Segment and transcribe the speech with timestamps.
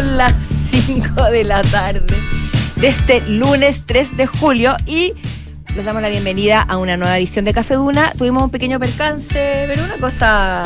[0.00, 0.32] Son las
[0.70, 2.16] 5 de la tarde
[2.76, 5.12] de este lunes 3 de julio y
[5.76, 8.10] les damos la bienvenida a una nueva edición de Café Duna.
[8.16, 9.28] Tuvimos un pequeño percance,
[9.68, 10.62] pero una cosa.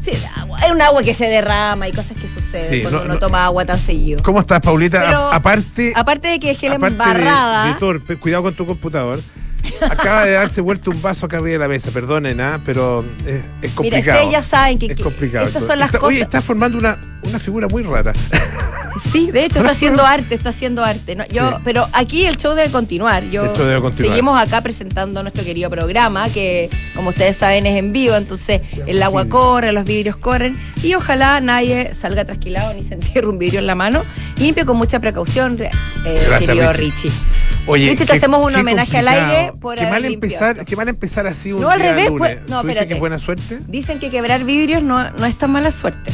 [0.00, 0.58] Sí, agua.
[0.60, 3.20] Hay un agua que se derrama y cosas que suceden Sí, cuando no- uno no-
[3.20, 4.24] toma agua tan seguido.
[4.24, 5.04] ¿Cómo estás, Paulita?
[5.06, 7.66] Pero- aparte, Aparte de que es gel aparte de- embarrada.
[7.66, 9.20] de torpe, cuidado con tu computador.
[9.82, 12.60] Acaba de darse vuelta un vaso acá arriba de la mesa, perdonen, ¿ah?
[12.64, 14.18] pero es, es Mira, complicado.
[14.18, 15.46] ustedes ya saben que, es que complicado.
[15.46, 16.14] estas son las Está- cosas.
[16.14, 16.98] Oye, está formando una,
[17.28, 18.12] una figura muy rara.
[19.12, 21.14] Sí, de hecho está haciendo arte, está haciendo arte.
[21.14, 21.24] ¿no?
[21.28, 21.54] Yo, Sí.
[21.62, 23.22] Pero aquí el show debe continuar.
[23.30, 24.12] Yo, El show debe continuar.
[24.12, 29.00] Seguimos acá presentando nuestro querido programa, que como ustedes saben es en vivo, entonces el
[29.02, 33.60] agua corre, los vidrios corren y ojalá nadie salga trasquilado ni se entierre un vidrio
[33.60, 34.04] en la mano.
[34.36, 35.70] Limpio con mucha precaución, eh,
[36.26, 37.10] Gracias, querido Richie.
[37.10, 37.12] Richie.
[37.66, 41.26] Oye, Richie, te hacemos un homenaje al aire por qué mal empezar, qué mal empezar
[41.28, 42.36] así un No, al día revés, lunes.
[42.38, 42.88] pues- no, ¿Tú dices espérate.
[42.88, 43.58] que es buena suerte?
[43.68, 46.10] Dicen que quebrar vidrios no, no es tan mala suerte.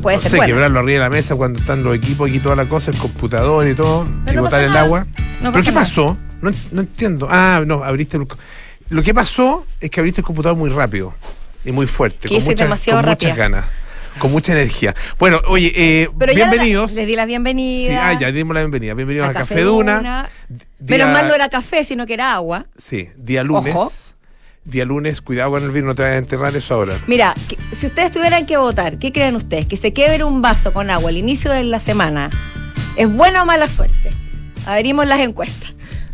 [0.00, 0.52] Puede no ser sé, buena.
[0.52, 3.66] quebrarlo arriba de la mesa cuando están los equipos aquí toda la cosa, el computador
[3.68, 4.80] y todo, Pero y no botar el nada.
[4.82, 5.06] agua.
[5.40, 5.80] No ¿Pero qué nada.
[5.86, 6.16] pasó?
[6.40, 7.28] No, no entiendo.
[7.30, 8.26] Ah, no, abriste el...
[8.88, 11.14] Lo que pasó es que abriste el computador muy rápido
[11.64, 13.64] y muy fuerte, Que con, muchas- demasiado con muchas ganas,
[14.18, 14.94] con mucha energía.
[15.18, 16.92] Bueno, oye, eh, Pero ya bienvenidos.
[16.92, 17.88] les di la bienvenida.
[17.92, 18.94] Sí, ah, ya dimos la bienvenida.
[18.94, 19.96] Bienvenidos a, a Café Duna.
[19.98, 20.28] Duna.
[20.78, 22.66] Día- Menos mal no era café, sino que era agua.
[22.76, 23.74] Sí, día lunes.
[23.74, 23.90] Ojo.
[24.64, 26.94] Día lunes, cuidado con el vino, no te vayas a enterrar eso ahora.
[27.08, 29.66] Mira, que- si ustedes tuvieran que votar, ¿qué creen ustedes?
[29.66, 32.30] ¿Que se quebre un vaso con agua al inicio de la semana
[32.96, 34.10] es buena o mala suerte?
[34.64, 35.70] Abrimos las encuestas.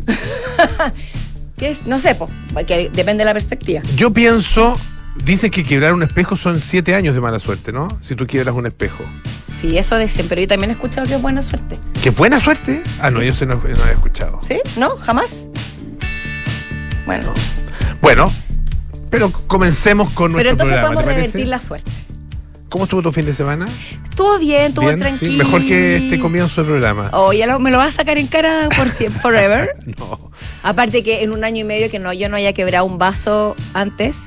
[1.57, 1.85] ¿Qué es?
[1.85, 3.81] No sé, po, porque depende de la perspectiva.
[3.95, 4.79] Yo pienso,
[5.23, 7.87] dicen que quebrar un espejo son siete años de mala suerte, ¿no?
[8.01, 9.03] Si tú quiebras un espejo.
[9.45, 11.77] Sí, eso dicen, pero yo también he escuchado que es buena suerte.
[12.01, 12.81] ¿Qué buena suerte?
[12.99, 14.39] Ah, no, yo se no, no había escuchado.
[14.41, 14.59] ¿Sí?
[14.77, 14.89] ¿No?
[14.97, 15.47] ¿Jamás?
[17.05, 17.33] Bueno,
[18.01, 18.31] Bueno,
[19.09, 21.91] pero comencemos con pero nuestro entonces programa, podemos revertir la suerte.
[22.69, 23.65] ¿Cómo estuvo tu fin de semana?
[24.03, 25.31] Estuvo bien, estuvo Bien, tranquilo.
[25.31, 27.09] sí, mejor que este comienzo del programa.
[27.13, 29.75] Oh, ya lo- me lo vas a sacar en cara por siempre, forever.
[29.97, 30.31] No.
[30.61, 33.55] Aparte que en un año y medio que no yo no haya quebrado un vaso
[33.73, 34.19] antes,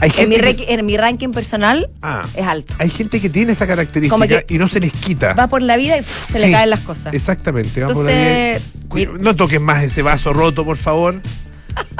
[0.00, 2.74] Hay en mi, que, en mi ranking personal ah, es alto.
[2.78, 5.32] hay gente que tiene esa característica y no se les quita.
[5.34, 7.12] Va por la vida y se le caen las cosas.
[7.12, 7.80] Exactamente.
[7.82, 11.14] va por no toques más ese vaso roto, por favor.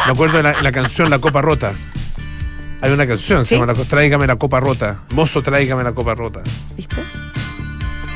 [0.07, 1.73] Me acuerdo de la, la canción La Copa Rota.
[2.85, 3.51] Hay una canción, ¿Sí?
[3.51, 5.01] se llama la Tráigame la copa rota.
[5.15, 6.41] Mozo, tráigame la copa rota.
[6.77, 6.97] ¿Viste?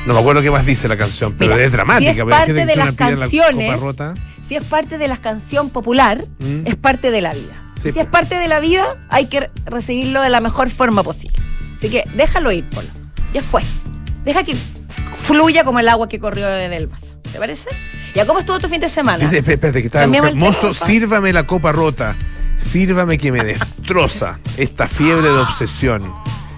[0.05, 2.13] No me acuerdo qué más dice la canción, pero Mira, es dramática.
[2.13, 4.13] si es parte de las la canciones, copa rota.
[4.47, 6.65] Si es parte de la canción popular, Mm.
[6.67, 7.63] es parte de la vida.
[7.75, 8.05] Sí, si es pues.
[8.07, 11.37] parte de la vida, hay que re- recibirlo de la mejor forma posible.
[11.75, 12.87] Así que déjalo ir, Polo.
[13.33, 13.61] Ya fue.
[14.23, 14.55] Deja que
[15.17, 17.15] fluya como el agua que corrió desde el vaso.
[17.31, 17.69] ¿Te parece?
[18.13, 19.17] ¿Ya cómo estuvo tu fin de semana?
[19.23, 22.15] Dice, espérate, que estaba Mozo, sírvame la copa rota.
[22.59, 26.03] Sírvame que me destroza esta fiebre de obsesión.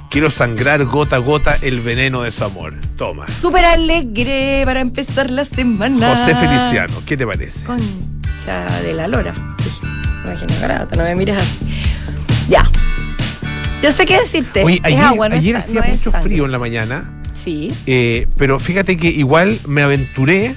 [0.10, 2.74] Quiero sangrar gota a gota el veneno de su amor.
[2.98, 3.26] Toma.
[3.40, 6.18] Súper alegre para empezar la semana.
[6.18, 7.66] José Feliciano, ¿qué te parece?
[7.66, 9.34] Concha de la lora.
[10.26, 11.60] Imagina grata, no me mires así.
[12.50, 12.70] Ya.
[13.82, 14.64] Yo sé qué decirte.
[14.64, 17.10] Oye, es ayer, agua, no es ayer sa- hacía no mucho frío en la mañana,
[17.34, 17.72] Sí.
[17.86, 20.56] eh, pero fíjate que igual me aventuré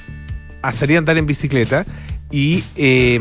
[0.63, 1.85] a salir a andar en bicicleta
[2.35, 3.21] y eh,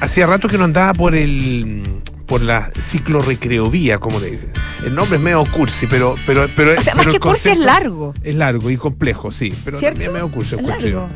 [0.00, 1.82] hacía rato que no andaba por el
[2.26, 4.50] por la ciclorrecreovía, como le dicen.
[4.84, 8.12] El nombre es medio cursi, pero pero pero O sea, más que cursi es largo.
[8.24, 9.94] Es largo y complejo, sí, pero ¿Cierto?
[9.94, 11.06] también medio cursi, Es largo.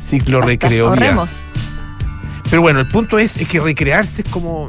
[0.00, 0.88] Ciclorrecreovía.
[0.88, 1.34] Corremos.
[2.48, 4.68] Pero bueno, el punto es, es que recrearse es como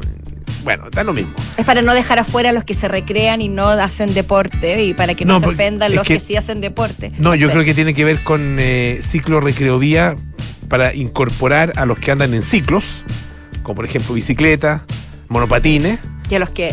[0.64, 1.32] bueno, da lo mismo.
[1.56, 4.94] Es para no dejar afuera a los que se recrean y no hacen deporte y
[4.94, 7.12] para que no, No, se ofendan es los que, que- sí hacen deporte.
[7.18, 7.52] No, yo sé.
[7.52, 10.16] creo que tiene que ver con eh, ciclo recreovía
[10.68, 13.04] para incorporar a los que andan en ciclos,
[13.62, 14.84] como por ejemplo bicicleta,
[15.28, 15.98] monopatines.
[16.28, 16.72] Que los que.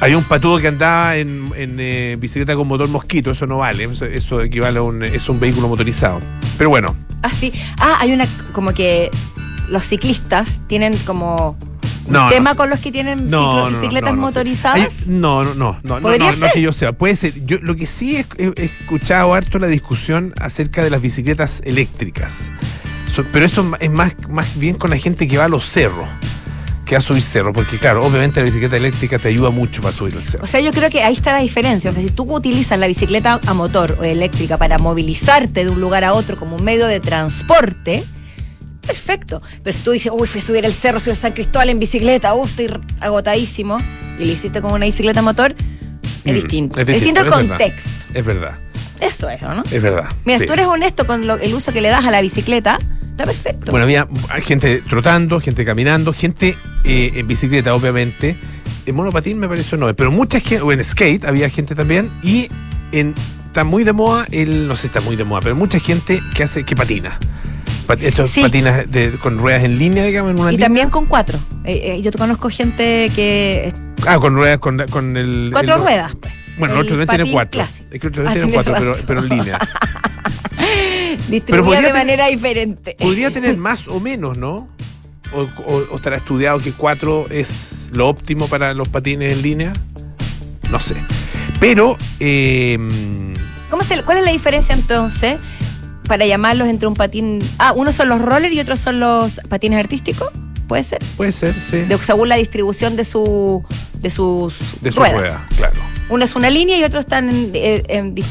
[0.00, 3.82] Hay un patudo que andaba en, en, eh, bicicleta con motor mosquito, eso no vale,
[3.84, 6.20] eso, eso equivale a un, es un vehículo motorizado.
[6.56, 7.52] Pero bueno, Ah, sí.
[7.78, 8.26] Ah, hay una.
[8.52, 9.10] Como que
[9.68, 11.56] los ciclistas tienen como.
[12.06, 14.22] Un No, no tema con los que tienen no, ciclo- no, no, bicicletas no, no
[14.22, 14.78] motorizadas.
[14.78, 16.46] Hay- no, no, no, no, no, ¿Podría no, no ser?
[16.46, 17.44] es que yo sea, puede ser.
[17.44, 22.50] Yo lo que sí he escuchado harto la discusión acerca de las bicicletas eléctricas.
[23.32, 26.06] Pero eso es más, más bien con la gente que va a los cerros,
[26.84, 30.14] que a subir cerros, porque claro, obviamente la bicicleta eléctrica te ayuda mucho para subir
[30.14, 30.44] el cerro.
[30.44, 31.90] O sea, yo creo que ahí está la diferencia.
[31.90, 35.80] O sea, si tú utilizas la bicicleta a motor o eléctrica para movilizarte de un
[35.80, 38.04] lugar a otro como un medio de transporte,
[38.86, 39.42] perfecto.
[39.62, 42.34] Pero si tú dices, uy, fui a subir el cerro, subir San Cristóbal en bicicleta,
[42.34, 42.70] uy, estoy
[43.00, 43.78] agotadísimo,
[44.18, 45.54] y lo hiciste como una bicicleta a motor,
[46.24, 46.80] es Mm, distinto.
[46.80, 47.90] es Es distinto el contexto.
[48.14, 48.58] Es verdad,
[49.00, 49.62] Eso es, ¿o ¿no?
[49.70, 50.06] es verdad.
[50.24, 50.44] Mira, sí.
[50.44, 52.78] si tú eres honesto con lo- el uso que le das a la bicicleta,
[53.18, 53.70] está perfecto.
[53.70, 54.06] Bueno, había
[54.44, 58.38] gente trotando, gente caminando, gente eh, en bicicleta, obviamente.
[58.86, 62.48] En monopatín me pareció no, pero mucha gente, o en skate había gente también, y
[62.92, 63.14] en
[63.46, 66.22] está muy de moda el, no sé si está muy de moda, pero mucha gente
[66.34, 67.18] que hace, que patina.
[67.86, 68.42] Pat- Estos Sí.
[68.42, 70.66] patinas de- con ruedas en línea, digamos, en una Y línea.
[70.66, 71.38] también con cuatro.
[71.64, 73.72] Eh, eh, yo te conozco gente que.
[74.06, 75.50] Ah, con ruedas, con, con el.
[75.52, 76.32] Cuatro el- ruedas, pues.
[76.58, 77.60] Bueno, el otro también tiene cuatro.
[77.62, 77.88] clásico.
[77.92, 79.58] Es que otro Ah, también tiene cuatro, pero, pero en línea.
[81.28, 82.96] Distribuida de tener- manera diferente.
[82.98, 84.68] Podría tener más o menos, ¿no?
[85.32, 89.72] O, o- o estará estudiado que cuatro es lo óptimo para los patines en línea.
[90.70, 90.96] No sé.
[91.60, 91.96] Pero.
[92.20, 92.78] eh,
[93.70, 95.38] ¿Cómo se, ¿Cuál es la diferencia entonces
[96.06, 97.38] para llamarlos entre un patín?
[97.58, 100.28] Ah, unos son los rollers y otros son los patines artísticos.
[100.66, 100.98] ¿Puede ser?
[101.16, 101.78] puede ser, sí.
[101.82, 103.64] De, según la distribución de su
[104.00, 105.14] de sus de su ruedas.
[105.18, 105.80] rueda, claro.
[106.10, 108.24] Uno es una línea y otro están en, en- en dis-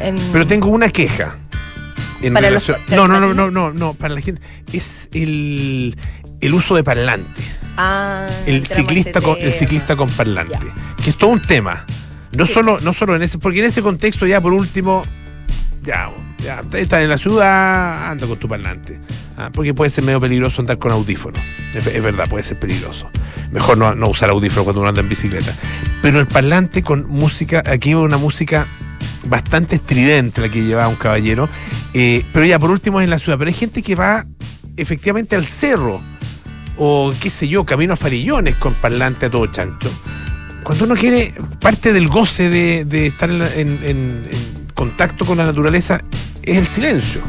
[0.00, 1.36] en- Pero tengo una queja.
[2.26, 4.40] En Para los relación- pa- no, no, no, no, no, no, para la gente.
[4.72, 5.96] Es el,
[6.40, 7.42] el uso de parlante.
[7.76, 10.58] Ah, El ciclista, con, el ciclista con parlante.
[11.02, 11.84] Que es todo un tema.
[12.36, 12.52] No, Sí.
[12.54, 15.02] solo, no solo en ese, porque en ese contexto ya por último,
[15.82, 16.10] ya,
[16.42, 18.98] ya estás en la ciudad, anda con tu parlante.
[19.36, 21.40] Ah, porque puede ser medio peligroso andar con audífonos.
[21.74, 23.08] Es, es verdad, puede ser peligroso.
[23.50, 25.54] Mejor no, no usar audífonos cuando uno anda en bicicleta.
[26.02, 28.66] Pero el parlante con música, aquí una música
[29.26, 31.48] bastante estridente la que llevaba un caballero.
[31.92, 33.38] eh, pero ya por último es en la ciudad.
[33.38, 34.24] Pero hay gente que va
[34.76, 36.02] efectivamente al cerro
[36.76, 39.90] o qué sé yo, camino a farillones con parlante a todo chancho.
[40.64, 44.28] Cuando uno quiere, parte del goce de, de estar en,
[44.74, 46.00] contacto con la naturaleza
[46.42, 47.20] es el silencio.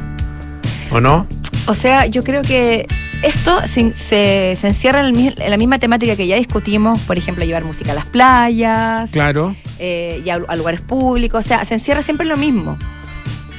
[0.92, 1.27] ¿O no?
[1.68, 2.88] O sea, yo creo que
[3.24, 7.00] esto se, se- se encierra en, el mi- en la misma temática que ya discutimos,
[7.01, 9.56] por ejemplo, llevar música a las playas, Claro.
[9.80, 12.77] Eh, y a, a lugares públicos, o sea, se encierra siempre lo mismo.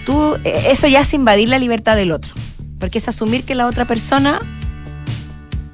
[0.04, 2.32] Tú, eh, eso ya es invadir la libertad del otro,
[2.78, 4.40] porque es asumir que la otra persona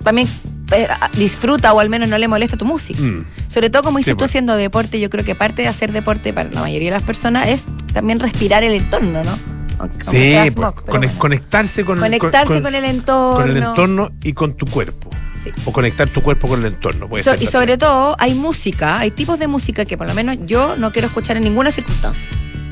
[0.02, 0.28] también
[0.72, 3.00] eh, disfruta o al menos no le molesta tu música.
[3.00, 3.26] Mm.
[3.48, 4.30] Sobre todo como dices Sí, tú pues.
[4.30, 7.48] haciendo deporte, yo creo que parte de hacer deporte para la mayoría de las personas
[7.48, 9.38] es también respirar el entorno, ¿no?
[9.78, 11.18] Aunque- Sí, pues, smog, pero conec- bueno.
[11.18, 13.36] conectarse con, Conectarse con- con, el entorno.
[13.44, 15.10] con el entorno y con tu cuerpo.
[15.34, 15.50] Sí.
[15.64, 17.08] O conectar tu cuerpo con el entorno.
[17.08, 20.14] Puede So- ser y sobre todo hay música, hay tipos de música que por lo
[20.14, 22.28] menos yo no quiero escuchar en ninguna circunstancia.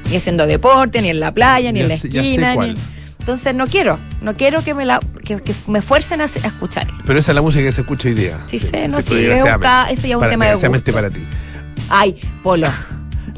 [0.09, 2.55] Ni haciendo deporte, ni en la playa, ni Ya en la sé- esquina.
[2.57, 2.75] ni-.
[3.21, 6.87] Entonces no quiero, no quiero que me la que, que me fuercen a, a escuchar.
[7.07, 8.39] Pero esa es la música que se escucha hoy día.
[8.47, 10.93] Sí, sé, no, sí, es un ca- eso ya es un tema de desgraciadamente gusto.
[10.93, 11.21] para ti.
[11.89, 12.69] Ay, Polo,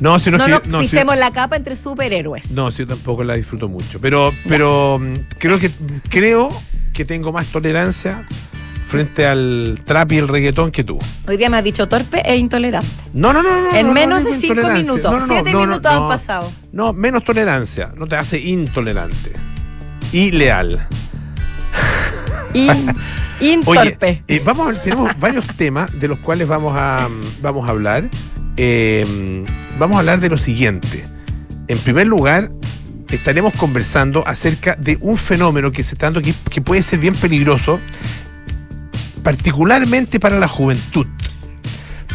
[0.01, 2.51] No, si no, no que- no, si- pisemos la capa entre superhéroes.
[2.53, 4.01] No, sí, yo tampoco la disfruto mucho.
[4.01, 5.71] Pero, pero mm, creo que
[6.09, 6.51] creo
[6.93, 8.27] que tengo más tolerancia
[8.93, 10.99] frente al trap y el reggaetón que tú.
[11.27, 12.89] Hoy día me has dicho torpe e intolerante.
[13.15, 13.71] No, no, no, no.
[13.75, 15.25] en no, no menos de cinco minutos.
[15.27, 16.53] Siete minutos han pasado.
[16.73, 17.93] No, menos tolerancia.
[17.97, 19.33] No te hace intolerante.
[20.13, 20.87] Y leal.
[22.53, 22.69] Y,
[23.41, 24.23] Oye, intorpe.
[24.29, 27.09] eh, vamos a- tenemos varios temas de los cuales vamos a,
[27.41, 28.09] vamos a hablar.
[28.59, 29.45] Eh,
[29.79, 31.05] vamos a hablar de lo siguiente.
[31.69, 32.51] En primer lugar,
[33.11, 37.15] estaremos conversando acerca de un fenómeno que se está dando que, que puede ser bien
[37.15, 37.81] peligroso,
[39.23, 41.07] particularmente para la juventud.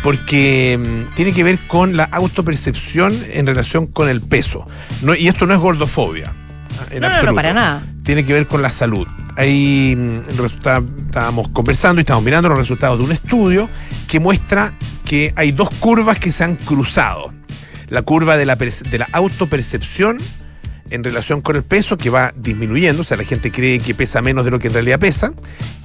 [0.03, 0.77] Porque
[1.09, 4.65] mm, tiene que ver con la autopercepción en relación con el peso.
[5.01, 6.33] No- y esto no es gordofobia.
[6.79, 7.83] ah, en no, no, no, para nada.
[8.03, 9.07] tiene que ver con la salud.
[9.35, 13.67] Ahí mm, resulta- estábamos conversando y estamos mirando los resultados de un estudio
[14.07, 17.33] que muestra que hay dos curvas que se han cruzado.
[17.89, 20.17] La curva de la, perce- de la autopercepción
[20.89, 24.21] en relación con el peso que va disminuyendo, o sea, la gente cree que pesa
[24.21, 25.33] menos de lo que en realidad pesa,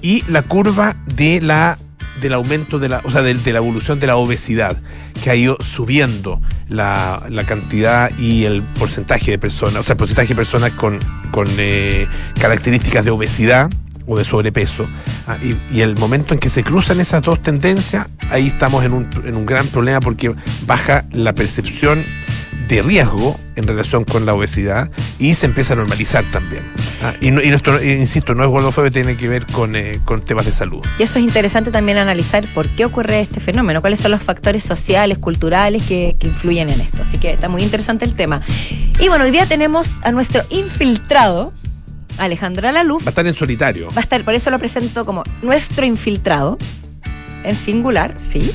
[0.01, 1.79] y la curva de la
[2.21, 4.77] del aumento de la, o sea, de, de la evolución de la obesidad,
[5.23, 9.99] que ha ido subiendo la, la cantidad y el porcentaje de personas, o sea, el
[9.99, 10.99] porcentaje de personas con,
[11.31, 12.07] con eh,
[12.39, 13.71] características de obesidad
[14.07, 14.85] o de sobrepeso.
[15.27, 18.93] Ah, y, y el momento en que se cruzan esas dos tendencias, ahí estamos en
[18.93, 20.35] un, en un gran problema porque
[20.67, 22.05] baja la percepción
[22.77, 26.63] de riesgo en relación con la obesidad y se empieza a normalizar también.
[27.03, 30.01] Ah, y, no- y esto, eh, insisto, no es gordofobia, tiene que ver con, eh,
[30.05, 30.81] con temas de salud.
[30.99, 34.63] Y eso es interesante también analizar por qué ocurre este fenómeno, cuáles son los factores
[34.63, 37.03] sociales, culturales que, que influyen en esto.
[37.03, 38.41] Así que está muy interesante el tema.
[38.99, 41.53] Y bueno, hoy día tenemos a nuestro infiltrado,
[42.19, 43.03] Alejandro Alaluz.
[43.03, 43.89] Va a estar en solitario.
[43.89, 46.57] Va a estar, por eso lo presento como nuestro infiltrado,
[47.45, 48.53] en singular, sí.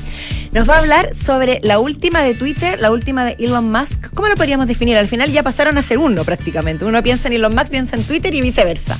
[0.58, 4.10] Nos va a hablar sobre la última de Twitter, la última de Elon Musk.
[4.16, 4.98] ¿Cómo lo podríamos definir?
[4.98, 6.84] Al final ya pasaron a ser uno prácticamente.
[6.84, 8.98] Uno piensa en Elon Musk, piensa en Twitter y viceversa.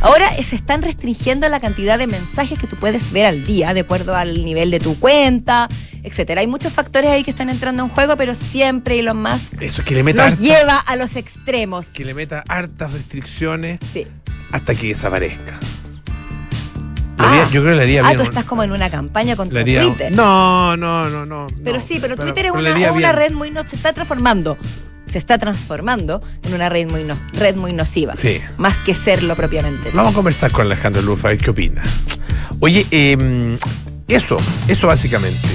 [0.00, 3.80] Ahora se están restringiendo la cantidad de mensajes que tú puedes ver al día, de
[3.80, 5.68] acuerdo al nivel de tu cuenta,
[6.04, 6.42] etcétera.
[6.42, 9.96] Hay muchos factores ahí que están entrando en juego, pero siempre Elon Musk Eso, que
[9.96, 11.88] le meta, nos harta- lleva a los extremos.
[11.88, 14.06] que le meta hartas restricciones Sí.
[14.52, 15.58] hasta que desaparezca.
[17.22, 17.44] Ah.
[17.52, 18.16] yo creo que le haría Ah, bien.
[18.18, 20.12] tú estás como en una campaña le haría- Twitter.
[20.12, 21.46] No, no, no, no.
[21.64, 21.82] Pero no.
[21.82, 24.56] sí, pero Twitter es una, es red muy no se está transformando.
[25.06, 28.14] se está transformando en una red muy, no- red muy nociva.
[28.14, 28.40] Sí.
[28.58, 29.90] Más que serlo propiamente.
[29.92, 31.82] Vamos a conversar con Alejandro Lufa, a ver qué opina.
[32.60, 33.56] Oye, eh,
[34.06, 34.36] eso,
[34.68, 35.48] eso básicamente.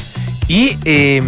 [0.50, 1.22] Y eh,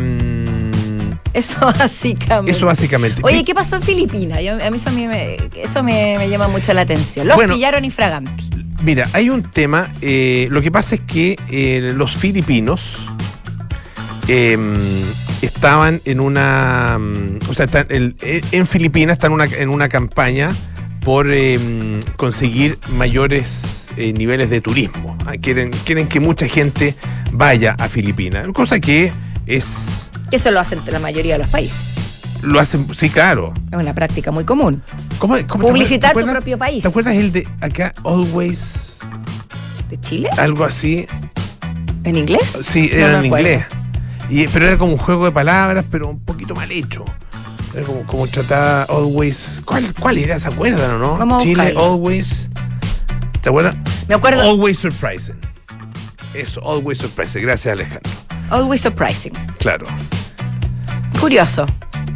[1.34, 2.52] Eso básicamente.
[2.52, 3.22] eso básicamente.
[3.24, 4.42] Oye, ¿qué pasó en Filipinas?
[4.44, 7.28] Yo- a mí eso, a mí me, eso me, me llama mucho la atención.
[7.28, 7.54] Los Bueno.
[7.54, 8.50] pillaron infraganti.
[8.84, 9.90] Mira, hay un tema.
[10.02, 12.82] eh, lo que pasa es que eh, los filipinos
[14.28, 14.58] eh,
[15.42, 16.98] estaban en una.
[17.00, 20.54] mm, O sea, están el- eh, en Filipinas están una- en una campaña
[21.04, 21.60] por eh,
[22.18, 25.18] conseguir mayores eh, niveles de turismo.
[25.26, 26.96] Ah, Quieren, quieren que mucha gente
[27.32, 28.48] vaya a Filipinas.
[28.54, 29.12] Cosa que
[29.48, 30.10] es.
[30.32, 31.78] Eso lo hacen la mayoría de los países.
[32.42, 32.88] Lo hacen.
[32.94, 33.54] Sí, claro.
[33.72, 34.82] Es una práctica muy común.
[35.20, 36.84] ¿Cómo, cómo Publicitar tu propio país.
[36.84, 39.00] ¿Te acuerdas el de acá, Always?
[39.90, 40.30] ¿De Chile?
[40.38, 41.06] Algo así.
[42.04, 42.58] ¿En inglés?
[42.64, 43.38] Sí, No era en acuerdo.
[43.50, 43.66] inglés.
[44.30, 47.06] Y, pero era como un juego de palabras, pero un poquito mal hecho.
[47.74, 49.62] Era como, como trataba Always.
[49.66, 50.40] ¿Cuál, ¿Cuál era?
[50.40, 51.18] ¿Se acuerdan o no?
[51.18, 51.74] Vamos Chile.
[51.78, 52.50] Always.
[53.42, 53.76] ¿Te acuerdas?
[54.08, 54.42] Me acuerdo.
[54.42, 55.36] Always Surprising.
[56.34, 57.42] Eso, Always Surprising.
[57.44, 58.12] Gracias, Alejandro.
[58.50, 59.34] Always surprising.
[59.60, 59.86] Claro.
[61.20, 61.66] Curioso.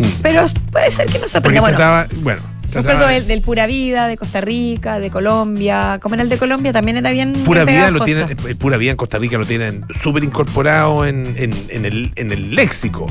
[0.02, 0.22] Mm.
[0.22, 1.62] Pero puede ser que no se Porque aprenda.
[1.62, 2.22] Bueno, trataba.
[2.22, 2.42] Bueno,
[2.74, 6.00] me acuerdo del, del Pura Vida, de Costa Rica, de Colombia.
[6.02, 7.34] Como era el de Colombia, también era bien.
[7.34, 11.06] Pura bien vida lo tienen, eh, pura vida en Costa Rica lo tienen súper incorporado
[11.06, 13.08] en, en- en el, en el léxico.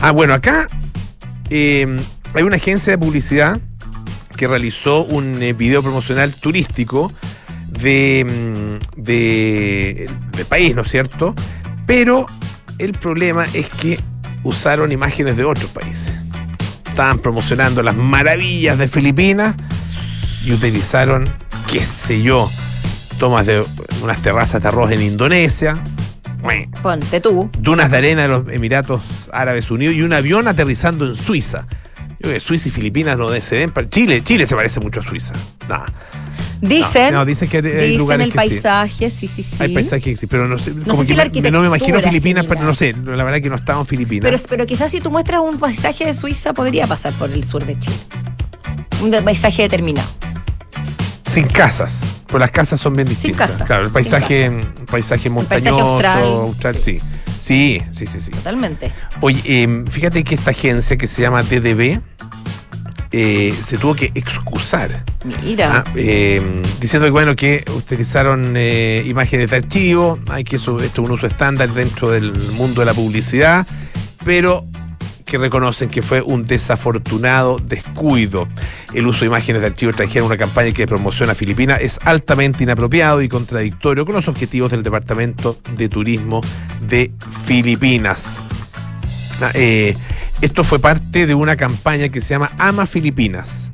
[0.00, 0.66] Ah, bueno, acá
[1.50, 2.00] eh,
[2.34, 3.60] hay una agencia de publicidad
[4.36, 7.12] que realizó un eh, video promocional turístico
[7.68, 8.24] de,
[8.96, 11.34] mm, de, del país, ¿no es cierto?
[11.86, 12.26] Pero
[12.78, 13.98] el problema es que
[14.44, 16.12] usaron imágenes de otros países.
[16.92, 19.54] Estaban promocionando las maravillas de Filipinas
[20.44, 21.26] y utilizaron,
[21.66, 22.50] qué sé yo,
[23.18, 23.64] tomas de
[24.02, 25.72] unas terrazas de arroz en Indonesia,
[26.82, 27.50] Ponte tú.
[27.58, 29.00] dunas de arena de los Emiratos
[29.32, 31.66] Árabes Unidos y un avión aterrizando en Suiza.
[32.10, 33.72] Yo creo que Suiza y Filipinas no se ven.
[33.88, 35.32] Chile, Chile se parece mucho a Suiza.
[35.70, 35.86] Nah,
[36.62, 37.12] Dicen.
[37.12, 39.56] no, no, dicen que hay dicen lugares el que paisaje, sí, sí, sí.
[39.58, 40.72] Hay paisajes que sí, pero no sé.
[40.72, 42.94] como sé si que la me- no me imagino Filipinas, es pero no sé.
[43.04, 44.30] La verdad que no estaba en Filipinas.
[44.30, 47.64] Pero, pero quizás si tú muestras un paisaje de Suiza, podría pasar por el sur
[47.66, 47.96] de Chile.
[49.02, 50.08] Un paisaje determinado.
[51.28, 52.00] Sin casas.
[52.28, 53.50] Pues las casas son bien Sin distintas.
[53.50, 56.98] casa, Claro, el sin paisaje, el paisaje montañoso, austral, austral, sí.
[57.40, 58.30] Sí, sí, sí, sí.
[58.30, 58.92] Totalmente.
[59.20, 62.00] Oye, eh, fíjate que esta agencia que se llama DDB
[63.12, 65.04] eh, se tuvo que excusar.
[65.44, 65.84] Mira.
[65.86, 66.40] ah, eh,
[66.80, 71.14] diciendo que bueno que utilizaron eh, imágenes de archivo, hay que eso, esto es un
[71.14, 73.66] uso estándar dentro del mundo de la publicidad,
[74.24, 74.66] pero
[75.32, 78.48] que reconocen que fue un desafortunado descuido.
[78.92, 81.98] El uso de imágenes de archivo extranjero en una campaña que promociona a Filipinas es
[82.04, 86.42] altamente inapropiado y contradictorio con los objetivos del Departamento de Turismo
[86.80, 87.12] de
[87.46, 88.42] Filipinas.
[89.40, 89.96] Ah, eh,
[90.42, 93.70] esto fue parte de una campaña que se llama Ama Filipinas.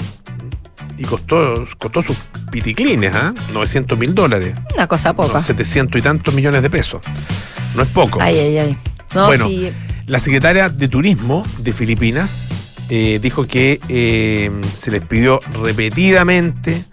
[0.99, 2.17] Y costó, costó sus
[2.51, 3.35] piticlines, ¿ah?
[3.53, 4.55] 900 mil dólares.
[4.75, 5.35] Una cosa poca.
[5.35, 7.01] No, 700 y tantos millones de pesos.
[7.75, 8.21] No es poco.
[8.21, 8.77] Ay, ay, ay.
[9.15, 9.73] No, Bueno, sí.
[10.07, 12.31] La secretaria de Turismo de Filipinas
[12.91, 16.85] eh, dijo que eh, se les pidió repetidamente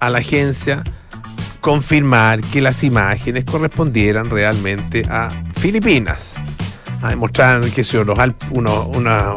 [0.00, 0.82] a la agencia
[1.60, 6.36] confirmar que las imágenes correspondieran realmente a Filipinas.
[7.02, 9.34] A demostrar que sé yo, los Alpes, uno, una,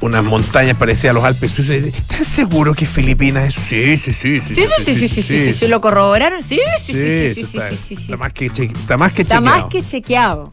[0.00, 1.74] unas montañas parecidas a los Alpes suizos.
[1.76, 3.54] ¿Estás seguro que Filipinas es?
[3.64, 4.40] Sí, sí, sí.
[4.40, 6.42] Sí, sí, sí, sí, sí, sí, sí, sí, lo corroboraron.
[6.42, 8.02] Sí, sí, sí, sí, sí, eso sí, está, sí, sí, sí.
[8.04, 9.60] Está más que, cheque- está más que Está chequeado.
[9.62, 10.52] más que chequeado.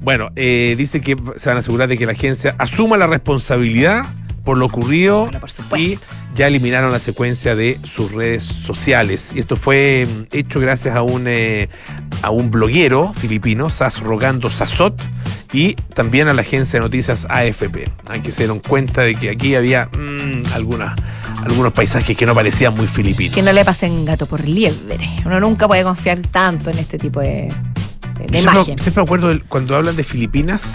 [0.00, 4.04] Bueno, eh, dice que se van a asegurar de que la agencia asuma la responsabilidad
[4.44, 5.76] por lo ocurrido Bueno, por supuesto.
[5.78, 5.98] y
[6.34, 9.32] ya eliminaron la secuencia de sus redes sociales.
[9.36, 11.68] Y esto fue mm, hecho gracias a un, eh,
[12.22, 15.00] a un bloguero filipino, Sas Rogando Sasot,
[15.52, 17.90] y también a la agencia de noticias AFP.
[18.22, 20.96] Que se dieron cuenta de que aquí había mm, algunas,
[21.44, 23.34] algunos paisajes que no parecían muy filipinos.
[23.34, 25.08] Que no le pasen gato por liebre.
[25.24, 27.48] Uno nunca puede confiar tanto en este tipo de,
[28.18, 28.78] de, Yo imagen.
[28.78, 30.72] siempre me acuerdo cuando hablan de Filipinas.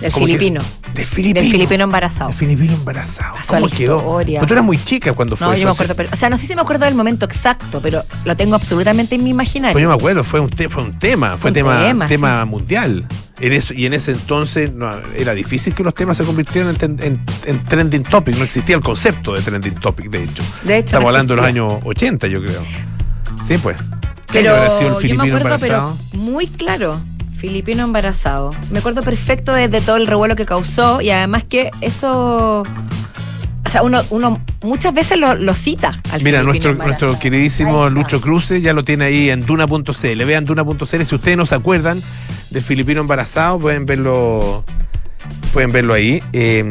[0.00, 0.60] Del filipino.
[0.98, 1.40] De filipino.
[1.42, 2.30] Del filipino embarazado.
[2.30, 3.34] El filipino embarazado.
[3.36, 4.18] Pasó ¿Cómo quedó?
[4.24, 5.60] Pero tú eras muy chica cuando fue No, eso.
[5.60, 8.04] yo me acuerdo, pero, o sea, no sé si me acuerdo del momento exacto, pero
[8.24, 9.72] lo tengo absolutamente en mi imaginario.
[9.72, 12.44] Pues yo me acuerdo, fue un, te- fue un tema, fue Un tema, tema, tema,
[12.44, 13.06] mundial.
[13.40, 16.76] En eso, y en ese entonces no, era difícil que los temas se convirtieran en,
[16.76, 18.36] ten- en- en trending topic.
[18.36, 20.42] No existía el concepto de trending topic, de hecho.
[20.64, 22.62] de hecho, Estamos no hablando de los años 80, yo creo.
[23.46, 23.80] Sí, pues.
[24.30, 25.96] ¿Qué Pero sido el yo me acuerdo, embarazado?
[26.10, 27.00] pero muy claro.
[27.38, 28.50] Filipino embarazado.
[28.70, 32.62] Me acuerdo perfecto de, de todo el revuelo que causó y además que eso.
[32.62, 37.88] O sea, uno, uno muchas veces lo, lo cita al Mira, nuestro, nuestro queridísimo.
[37.90, 40.24] Lucho Cruce ya lo tiene ahí en duna.cl.
[40.24, 41.04] Vean duna.cl.
[41.04, 42.02] Si ustedes no se acuerdan
[42.50, 44.64] del filipino embarazado, pueden verlo
[45.52, 46.22] Pueden verlo ahí.
[46.32, 46.64] Eh,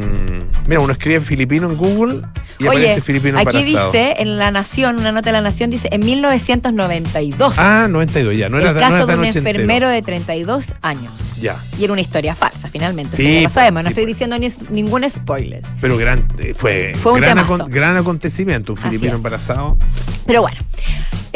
[0.67, 2.21] mira, uno escribe filipino en Google
[2.59, 3.91] y Oye, aparece filipino aquí embarazado.
[3.91, 8.49] dice, en La Nación, una nota de La Nación, dice, en 1992, Ah, 92 ya.
[8.49, 9.49] No era, el no caso era de un ochentero.
[9.49, 11.11] enfermero de 32 años.
[11.39, 11.55] Ya.
[11.77, 13.15] Y era una historia falsa, finalmente.
[13.15, 15.61] Sí, lo sabemos, no estoy diciendo ni- ningún spoiler.
[15.79, 17.37] Pero gran, eh, fue, Fue un gran,
[17.69, 18.73] gran acontecimiento.
[18.73, 19.77] Un filipino embarazado.
[20.25, 20.57] Pero bueno,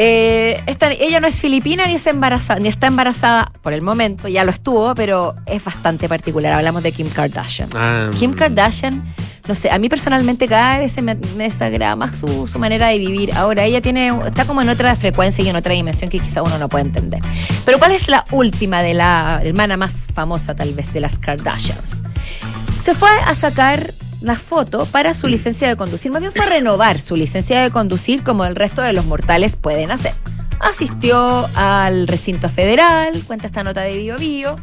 [0.04, 4.26] eh, esta- ella no es filipina ni, es embarazada, ni está embarazada por el momento,
[4.26, 6.52] ya lo estuvo, pero es bastante particular.
[6.54, 7.68] Hablamos de Kim Kardashian.
[7.76, 9.14] Ah, Kim Kardashian,
[9.46, 12.88] no sé, a mí personalmente cada vez se me, me desagrada más su, su manera
[12.88, 13.32] de vivir.
[13.34, 16.58] Ahora, ella tiene, está como en otra frecuencia y en otra dimensión que quizá uno
[16.58, 17.20] no puede entender.
[17.64, 21.96] Pero ¿cuál es la última de la hermana más famosa tal vez de las Kardashians?
[22.80, 26.10] Se fue a sacar la foto para su licencia de conducir.
[26.12, 29.56] Más bien fue a renovar su licencia de conducir como el resto de los mortales
[29.56, 30.14] pueden hacer.
[30.60, 34.56] Asistió al recinto federal, cuenta esta nota de Bio Bio.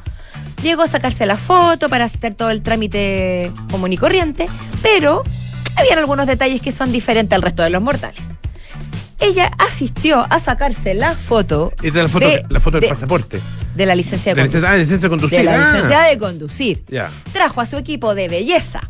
[0.64, 4.46] Llegó a sacarse la foto para hacer todo el trámite común y corriente,
[4.82, 5.24] pero
[5.76, 8.22] habían algunos detalles que son diferentes al resto de los mortales.
[9.20, 12.88] Ella asistió a sacarse la foto Esta es la foto, de- la foto del de-
[12.90, 13.40] pasaporte.
[13.76, 14.62] de la licencia de De conducir.
[14.62, 15.38] licencia, ah, licencia de conducir.
[15.40, 15.74] De la ah.
[15.74, 16.86] licencia de conducir
[17.34, 18.90] trajo a su equipo de belleza,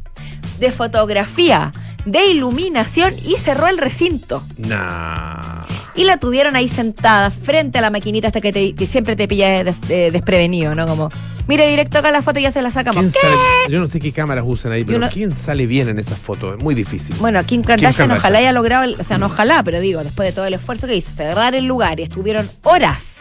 [0.59, 1.71] de fotografía,
[2.05, 4.43] de iluminación y cerró el recinto.
[4.57, 5.63] Nah.
[5.95, 9.27] Y la tuvieron ahí sentada frente a la maquinita hasta que, te- que siempre te
[9.27, 10.87] pilla des- eh, desprevenido, ¿no?
[10.87, 11.09] Como,
[11.47, 13.01] mire directo acá la foto y ya se la sacamos.
[13.01, 13.19] ¿Quién ¿Qué?
[13.19, 13.35] sale-
[13.73, 16.55] yo no sé qué cámaras usan ahí, pero uno- ¿quién sale bien en esas fotos?
[16.57, 17.15] Es muy difícil.
[17.19, 18.11] Bueno, Kim Kardashian, Kardashian.
[18.17, 20.87] ojalá haya logrado, el- o sea, no ojalá, pero digo, después de todo el esfuerzo
[20.87, 23.15] que hizo, cerrar el lugar y estuvieron horas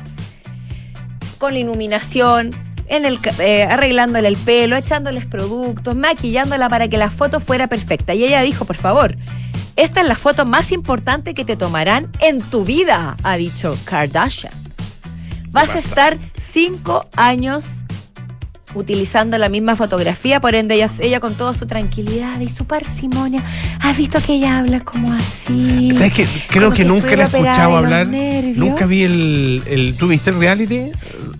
[1.38, 2.50] con la iluminación,
[2.88, 8.14] en el, eh, arreglándole el pelo, echándoles productos, maquillándola para que la foto fuera perfecta.
[8.14, 9.16] Y ella dijo, por favor,
[9.76, 14.52] esta es la foto más importante que te tomarán en tu vida, ha dicho Kardashian.
[15.50, 17.64] Vas a estar cinco años
[18.74, 23.42] utilizando la misma fotografía, por ende ella, ella con toda su tranquilidad y su parsimonia,
[23.80, 25.90] has visto que ella habla como así.
[25.92, 26.28] ¿Sabes qué?
[26.48, 28.06] Creo que, que nunca la he escuchado hablar.
[28.08, 29.96] Nunca vi el, el.
[29.96, 30.92] ¿Tú viste el reality?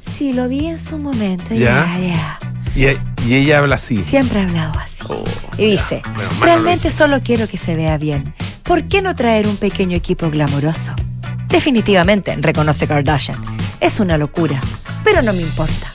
[0.02, 1.86] Sí, lo vi en su momento, Ya.
[2.00, 2.38] ya,
[2.74, 2.98] ya.
[3.24, 3.96] Y, y ella habla así.
[3.96, 5.04] Siempre ha hablado así.
[5.08, 5.24] Oh,
[5.56, 6.02] Y dice.
[6.14, 8.34] Bueno, realmente solo quiero que se vea bien.
[8.62, 10.94] ¿Por qué no traer un pequeño equipo glamoroso?
[11.48, 13.36] Definitivamente, reconoce Kardashian.
[13.80, 14.60] Es una locura,
[15.02, 15.90] pero no me importa.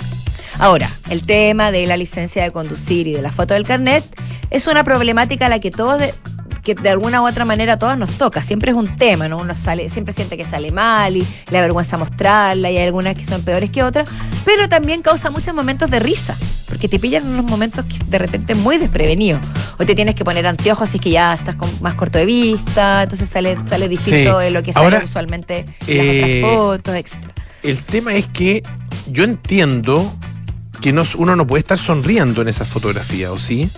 [0.60, 4.04] Ahora, el tema de la licencia de conducir y de la foto del carnet
[4.50, 6.14] es una problemática a la que todos de,
[6.64, 8.42] que de alguna u otra manera a todas nos toca.
[8.42, 9.38] Siempre es un tema, ¿no?
[9.38, 13.26] Uno sale, siempre siente que sale mal y le avergüenza mostrarla y hay algunas que
[13.26, 14.10] son peores que otras,
[14.46, 18.56] pero también causa muchos momentos de risa, porque te pillan unos momentos que de repente
[18.56, 19.42] muy desprevenidos.
[19.78, 22.26] O te tienes que poner anteojos si es que ya estás con más corto de
[22.26, 24.46] vista, entonces sale, sale distinto Sí.
[24.46, 27.32] de lo que sale Ahora, usualmente en eh, las otras fotos, etc.
[27.64, 28.62] El tema es que
[29.08, 30.14] yo entiendo
[30.82, 33.70] que no, uno no puede estar sonriendo en esa fotografía, ¿o sí?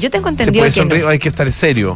[0.00, 1.08] Yo tengo Se entendido puede que no.
[1.08, 1.94] hay que estar serio.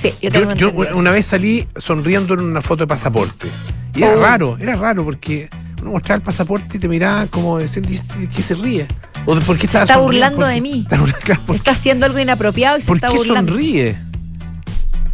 [0.00, 0.52] Sí, yo tengo
[0.94, 3.48] una vez salí sonriendo en una foto de pasaporte.
[3.94, 4.20] Y era Oh.
[4.20, 5.48] raro, era raro porque
[5.82, 8.86] uno mostraba el pasaporte y te miraba como diciendo, ¿y ¿qué se ríe?
[9.26, 10.78] ¿O de por qué estaba está burlando ¿Por de mí.
[10.80, 13.52] Está burlando, claro, ¿por, Está haciendo algo inapropiado y se por está qué burlando.
[13.52, 13.96] sonríe?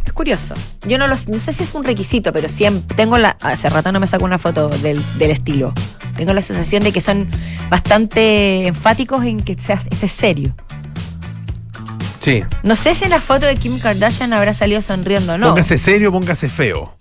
[0.05, 0.55] Es curioso.
[0.87, 3.31] Yo no, lo, no sé si es un requisito, pero siempre tengo la.
[3.41, 5.73] Hace rato no me saco una foto del, del estilo.
[6.15, 7.27] Tengo la sensación de que son
[7.69, 10.55] bastante enfáticos en que sea, esté serio.
[12.27, 12.43] Sí.
[12.63, 15.47] No sé si en la foto de Kim Kardashian habrá salido sonriendo o no.
[15.49, 16.93] Póngase serio, póngase feo.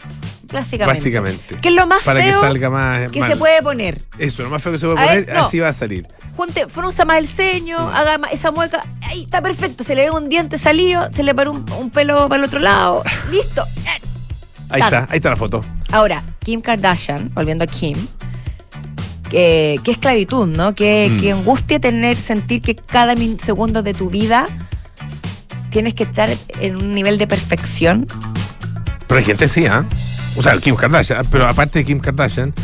[0.53, 0.87] básicamente.
[0.87, 1.57] Básicamente.
[1.61, 3.11] Que es lo más Para feo que salga más.
[3.11, 3.31] que mal.
[3.33, 4.03] se puede poner.
[4.19, 5.45] Eso, lo más feo que se puede A poner, ver, no.
[5.47, 6.07] así va a salir.
[6.37, 8.85] Junte, frunza más el ceño, haga más esa mueca.
[9.03, 9.83] Ahí está perfecto.
[9.83, 12.61] Se le ve un diente salido, se le paró un, un pelo para el otro
[12.61, 13.03] lado.
[13.33, 13.65] Listo.
[14.69, 14.95] Ahí Tan.
[14.95, 15.61] está, ahí está la foto.
[15.91, 17.97] Ahora, Kim Kardashian, volviendo a Kim,
[19.31, 20.75] que, qué esclavitud, ¿no?
[20.75, 21.39] Qué, Mm.
[21.41, 24.47] angustia tener, sentir que cada segundo de tu vida
[25.77, 26.31] tienes que estar
[26.63, 28.07] en un nivel de perfección.
[29.07, 29.85] Pero hay gente sí, ¿ah?
[30.35, 31.23] O sea, Kim Kardashian.
[31.31, 32.55] Pero aparte de Kim Kardashian,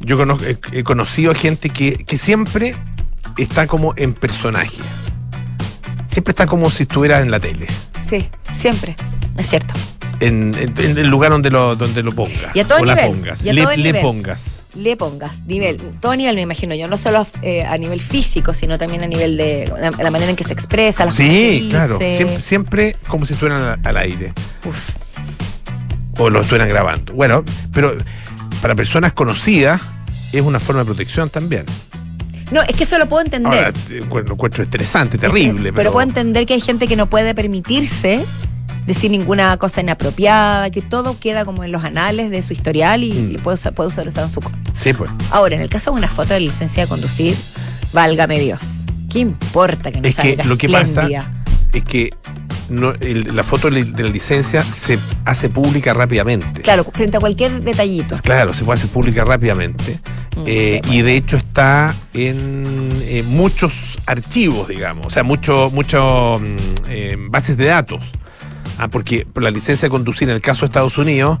[0.00, 2.74] yo conozco- he, he conocido gente que, que siempre
[3.36, 4.78] está como en personaje.
[6.08, 7.66] Siempre está como si estuviera en la tele.
[8.08, 8.96] Sí, siempre.
[9.36, 9.74] Es cierto.
[10.20, 12.54] En, en- en el lugar donde lo, donde lo pongas.
[12.54, 13.42] Y a todo o la pongas.
[13.44, 14.02] y a le, todo le nivel.
[14.02, 14.60] pongas.
[14.74, 18.78] Le pongas nivel, todo nivel me imagino yo, no solo eh, a nivel físico, sino
[18.78, 21.98] también a nivel de la, la manera en que se expresa, las Sí, claro.
[21.98, 24.32] Siempre, siempre como si estuvieran al, al aire.
[24.66, 24.90] Uf.
[26.18, 27.12] O lo estuvieran grabando.
[27.12, 27.96] Bueno, pero
[28.62, 29.82] para personas conocidas
[30.32, 31.64] es una forma de protección también.
[32.52, 33.52] No, es que eso lo puedo entender.
[33.52, 35.72] Ahora, eh, lo encuentro estresante, terrible.
[35.72, 38.24] pero, puedo entender que hay gente que no puede permitirse
[38.86, 43.12] decir ninguna cosa inapropiada, que todo queda como en los anales de su historial y
[43.12, 43.36] Mm.
[43.42, 44.72] puede usar, puede usar eso en su contra.
[44.80, 45.10] Sí, pues.
[45.30, 47.36] Ahora, en el caso de una foto de licencia de conducir,
[47.92, 48.60] válgame Dios.
[49.10, 51.08] ¿Qué importa que no Es que salga lo que pasa
[51.72, 52.10] es que
[52.68, 56.62] no- el- la foto de la licencia se hace pública rápidamente.
[56.62, 58.16] Claro, frente a cualquier detallito.
[58.22, 59.98] Claro, se puede hacer pública rápidamente.
[60.36, 63.72] Mm, Eh, sí, y de hecho está en muchos
[64.04, 66.44] archivos, digamos, o sea, muchos mucho, mm,
[66.90, 68.00] eh, bases de datos.
[68.78, 71.38] Ah, porque la licencia de conducir en el caso de Estados Unidos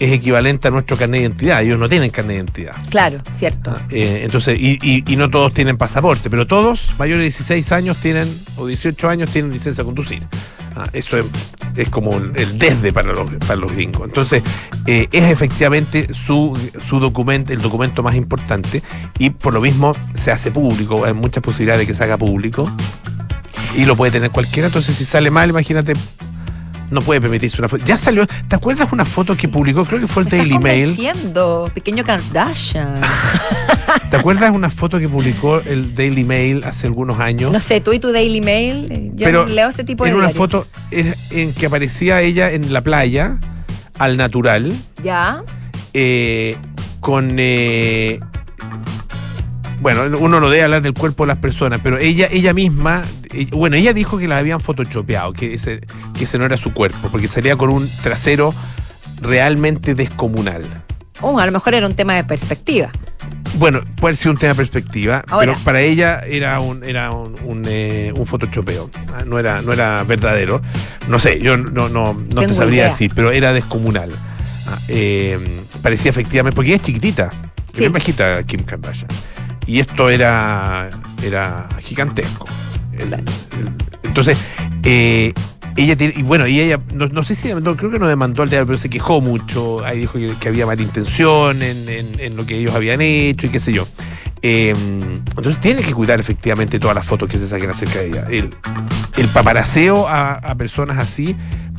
[0.00, 1.62] es equivalente a nuestro carnet de identidad.
[1.62, 2.74] Ellos no tienen carnet de identidad.
[2.90, 3.72] Claro, cierto.
[3.74, 7.72] Ah, eh, entonces, y, y- y no todos tienen pasaporte, pero todos mayores de 16
[7.72, 10.22] años tienen, o 18 años tienen licencia de conducir.
[10.76, 11.26] Ah, eso es,
[11.76, 14.02] es como el el desde para los, para los gringos.
[14.08, 14.42] Entonces,
[14.86, 18.82] eh, es efectivamente su, su documento, el documento más importante,
[19.18, 21.04] y por lo mismo se hace público.
[21.04, 22.68] Hay muchas posibilidades de que se haga público.
[23.76, 24.66] Y lo puede tener cualquiera.
[24.68, 25.94] Entonces, si sale mal, imagínate,
[26.94, 27.84] no puede permitirse una foto.
[27.84, 28.24] Ya salió.
[28.48, 29.84] ¿Te acuerdas una foto que publicó?
[29.84, 30.96] Creo que fue el Me Daily Mail.
[31.74, 32.94] pequeño Kardashian.
[34.10, 37.52] ¿Te acuerdas una foto que publicó el Daily Mail hace algunos años?
[37.52, 40.18] No sé, tú y tu Daily Mail, eh, yo Pero leo ese tipo de Era
[40.18, 40.40] una diario.
[40.42, 43.36] foto en, en que aparecía ella en la playa,
[43.98, 45.42] al natural, Ya,
[45.92, 46.56] eh,
[47.00, 47.34] con...
[47.38, 48.20] eh,
[49.80, 53.46] bueno, uno no debe hablar del cuerpo de las personas, pero ella, ella misma, eh,
[53.52, 55.80] bueno, ella dijo que las habían photoshopeado, que ese,
[56.16, 58.54] que ese no era su cuerpo, porque salía con un trasero
[59.20, 60.62] realmente descomunal.
[61.20, 62.90] oh, a lo mejor era un tema de perspectiva.
[63.56, 65.52] Bueno, puede ser un tema de perspectiva, Ahora.
[65.52, 69.72] pero para ella era un era un, un, eh, un photoshopeo, ah, no era no
[69.72, 70.60] era verdadero.
[71.08, 72.88] No sé, yo no no, no te sabría idea.
[72.90, 74.10] decir, pero era descomunal.
[74.66, 75.38] Ah, eh,
[75.82, 77.30] parecía efectivamente, porque ella es chiquitita,
[77.72, 77.86] Sí.
[77.88, 79.08] bajita Kim Kardashian.
[79.66, 80.88] Y esto era
[81.22, 82.46] era gigantesco.
[82.92, 83.24] El- Claro.
[83.58, 83.72] el-
[84.08, 84.38] entonces,
[84.82, 85.32] eh,
[85.76, 88.42] ella tiene, y bueno, y ella, no, no sé si demandó, creo que no demandó
[88.44, 92.20] al diario, pero se quejó mucho, ahí dijo que, que había mala intención en, en-
[92.20, 93.88] en lo que ellos habían hecho y qué sé yo.
[94.42, 94.74] Eh,
[95.36, 98.26] entonces tiene que cuidar efectivamente todas las fotos que se saquen acerca de ella.
[98.30, 98.50] El,
[99.16, 101.34] el paparaceo a, a personas así,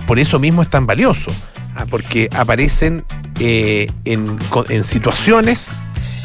[0.07, 1.31] por eso mismo es tan valioso,
[1.75, 3.05] ah, porque aparecen
[3.39, 4.25] eh, en,
[4.69, 5.69] en situaciones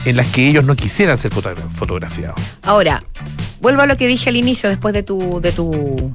[0.04, 2.40] en las que ellos no quisieran ser fotogra- fotografiados.
[2.62, 3.04] Ahora,
[3.60, 6.14] vuelvo a lo que dije al inicio, después de tu, de tu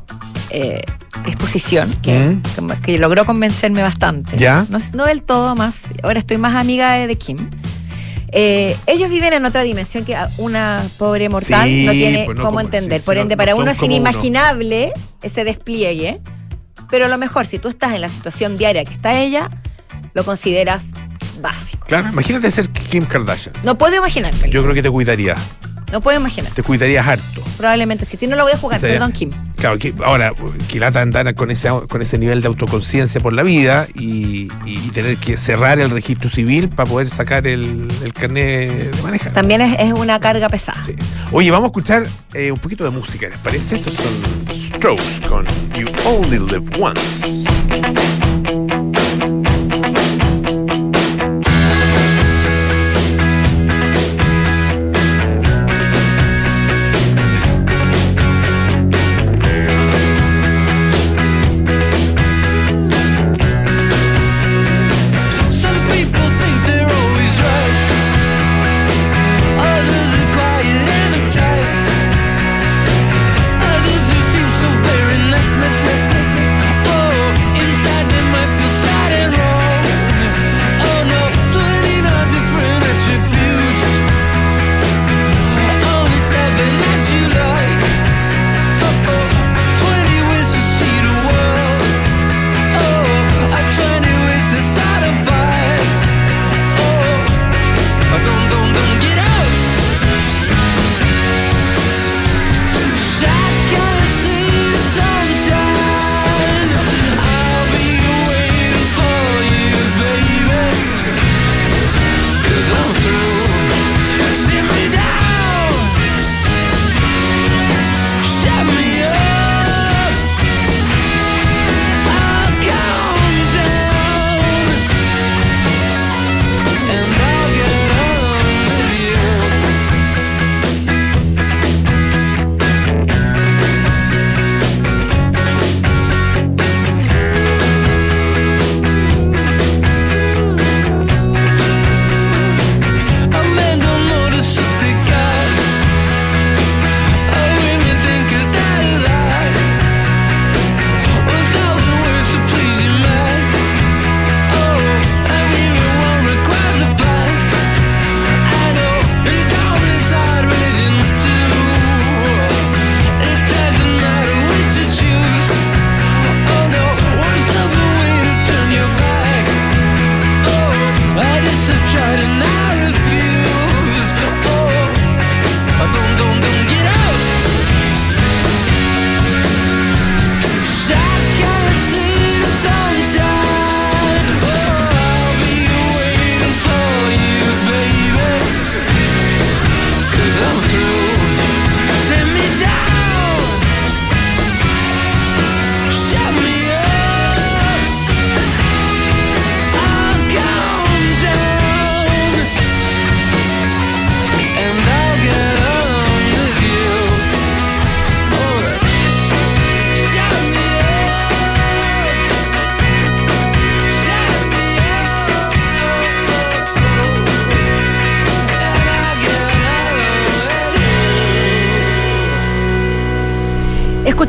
[0.52, 0.84] eh,
[1.26, 2.41] exposición, que, Mm.
[2.41, 4.38] que- que logró convencerme bastante.
[4.38, 4.65] ¿Ya?
[4.69, 7.38] No, no del todo más, ahora estoy más amiga de, de Kim.
[8.38, 12.43] Eh, ellos viven en otra dimensión que una pobre mortal Sí, no tiene pues no
[12.43, 13.00] cómo entender.
[13.02, 13.86] sí, Por ende, no para uno es uno.
[13.88, 16.19] inimaginable ese despliegue,
[16.89, 19.50] pero a lo mejor si tú estás en la situación diaria que está ella,
[20.13, 20.89] lo consideras
[21.45, 21.86] básico.
[21.88, 23.53] Claro, imagínate ser Kim Kardashian.
[23.63, 24.49] No puedo imaginarme.
[24.49, 25.36] Yo creo que te cuidaría,
[25.91, 26.51] No puedo imaginar.
[26.53, 27.41] te cuidarías harto.
[27.58, 28.17] Probablemente sí.
[28.17, 29.29] Si no lo voy a jugar, perdón, Kim.
[29.55, 30.34] Claro, que ahora,
[30.67, 34.79] que lata andar con ese, con ese nivel de autoconciencia por la vida y, y-
[34.86, 39.31] y tener que cerrar el registro civil para poder sacar el, el carnet de manejar.
[39.34, 40.84] También es, es una carga pesada.
[40.84, 40.95] Sí.
[41.31, 43.75] Oye, vamos a escuchar eh, un poquito de música, ¿les parece?
[43.75, 44.13] Estos son
[44.75, 47.45] Strokes con You Only Live Once.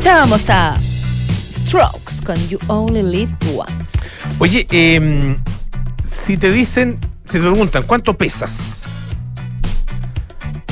[0.06, 0.78] Escuchábamos a
[1.50, 3.98] Strokes con You Only Live Once.
[4.38, 5.36] Oye, em,
[6.08, 8.82] si te dicen, si te preguntan, ¿cuánto pesas?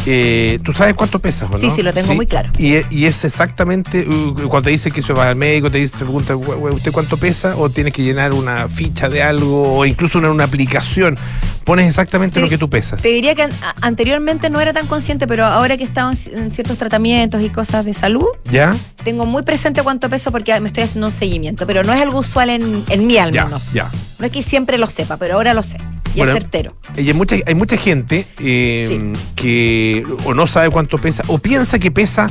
[0.07, 1.59] Eh, ¿Tú sabes cuánto pesas o no?
[1.59, 2.53] Sí, sí, lo tengo muy claro.
[2.59, 5.79] Y, e- y es exactamente, uh, cuando te dice que eso va al médico, te,
[5.79, 7.57] dice, te pregunta, "Güey, güey, ¿usted cuánto pesa?
[7.57, 11.16] O tienes que llenar una ficha de algo, o incluso una, una aplicación.
[11.64, 13.00] Pones exactamente Te- lo que tú pesas.
[13.03, 16.16] Te diría que an- anteriormente no era tan consciente, pero ahora que he estado en
[16.16, 18.77] ci- en ciertos tratamientos y cosas de salud, ¿Ya?
[19.03, 22.18] tengo muy presente cuánto peso porque me estoy haciendo un seguimiento, pero no es algo
[22.18, 23.62] usual en, en mí al Ya, menos.
[23.72, 23.90] ya.
[24.18, 25.77] No es que siempre lo sepa, pero ahora lo sé.
[26.14, 26.77] Y Bueno, es certero.
[26.96, 29.12] Y hay mucha, hay mucha gente eh, Sí.
[29.35, 32.29] que o no sabe cuánto pesa, o piensa que pesa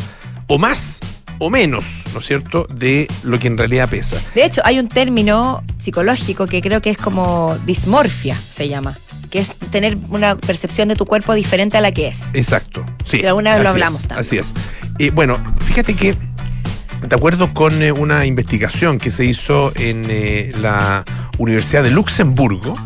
[0.47, 0.99] o más
[1.39, 4.17] o menos, ¿no es cierto?, de lo que en realidad pesa.
[4.35, 8.97] De hecho, hay un término psicológico que creo que es como dismorfia, se llama,
[9.33, 12.25] que es tener una percepción de tu cuerpo diferente a la que es.
[12.35, 12.85] Exacto.
[13.03, 13.17] Sí.
[13.17, 14.19] Que alguna vez lo hablamos es, también.
[14.19, 14.53] Así es.
[14.99, 20.51] Eh, bueno, fíjate que, de acuerdo con eh, una investigación que se hizo en eh,
[20.61, 21.03] la
[21.39, 22.77] Universidad de Luxemburgo,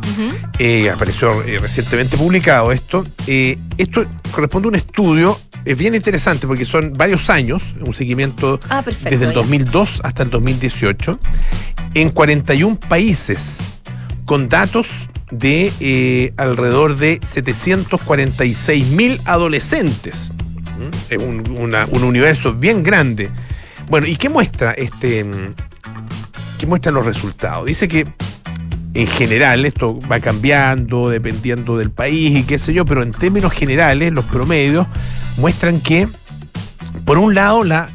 [0.58, 3.06] eh, apareció recientemente publicado esto.
[3.28, 8.84] esto corresponde a un estudio, es bien interesante porque son varios años, un seguimiento Ah,
[8.84, 9.10] perfecto.
[9.10, 9.36] desde el ya.
[9.40, 11.20] 2002 hasta el 2018,
[11.94, 13.58] en 41 países,
[14.24, 14.88] con datos
[15.32, 20.32] de eh, alrededor de 746 mil adolescentes.
[20.78, 21.14] ¿Mm?
[21.14, 23.30] Es un, un universo bien grande.
[23.90, 25.24] Bueno, ¿y qué muestra este?
[25.24, 25.54] mm,
[26.60, 27.66] ¿Qué muestran los resultados?
[27.66, 28.08] Dice que
[28.94, 33.54] en general, esto va cambiando dependiendo del país y qué sé yo, pero en términos
[33.54, 34.88] generales, los promedios
[35.38, 36.08] muestran que,
[37.06, 37.88] por un lado, la,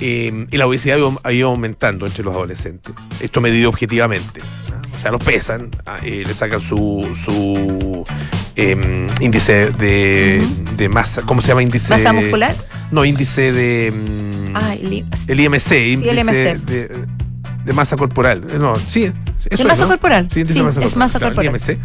[0.00, 2.92] eh, la obesidad ha ido- ha ido aumentando entre los adolescentes.
[3.20, 4.40] Esto medido objetivamente.
[5.04, 5.70] Sea, los pesan,
[6.02, 8.04] eh, le sacan su, su
[8.56, 10.76] em, índice de, Ujú.
[10.76, 11.90] de masa, ¿cómo se llama índice?
[11.90, 12.54] ¿Masa muscular?
[12.90, 13.92] No, índice de...
[13.92, 16.32] mm, Ah, el- el IMC, índice el IMC.
[16.64, 16.90] De,
[17.64, 18.44] de masa corporal.
[18.52, 19.04] Eh, No, sí.
[19.04, 19.12] Eso
[19.50, 19.88] ¿De es, masa ¿no?
[19.88, 20.28] corporal?
[20.32, 20.98] Sí, Sí, de masa es corporal.
[20.98, 21.46] masa corporal.
[21.46, 21.78] IMC.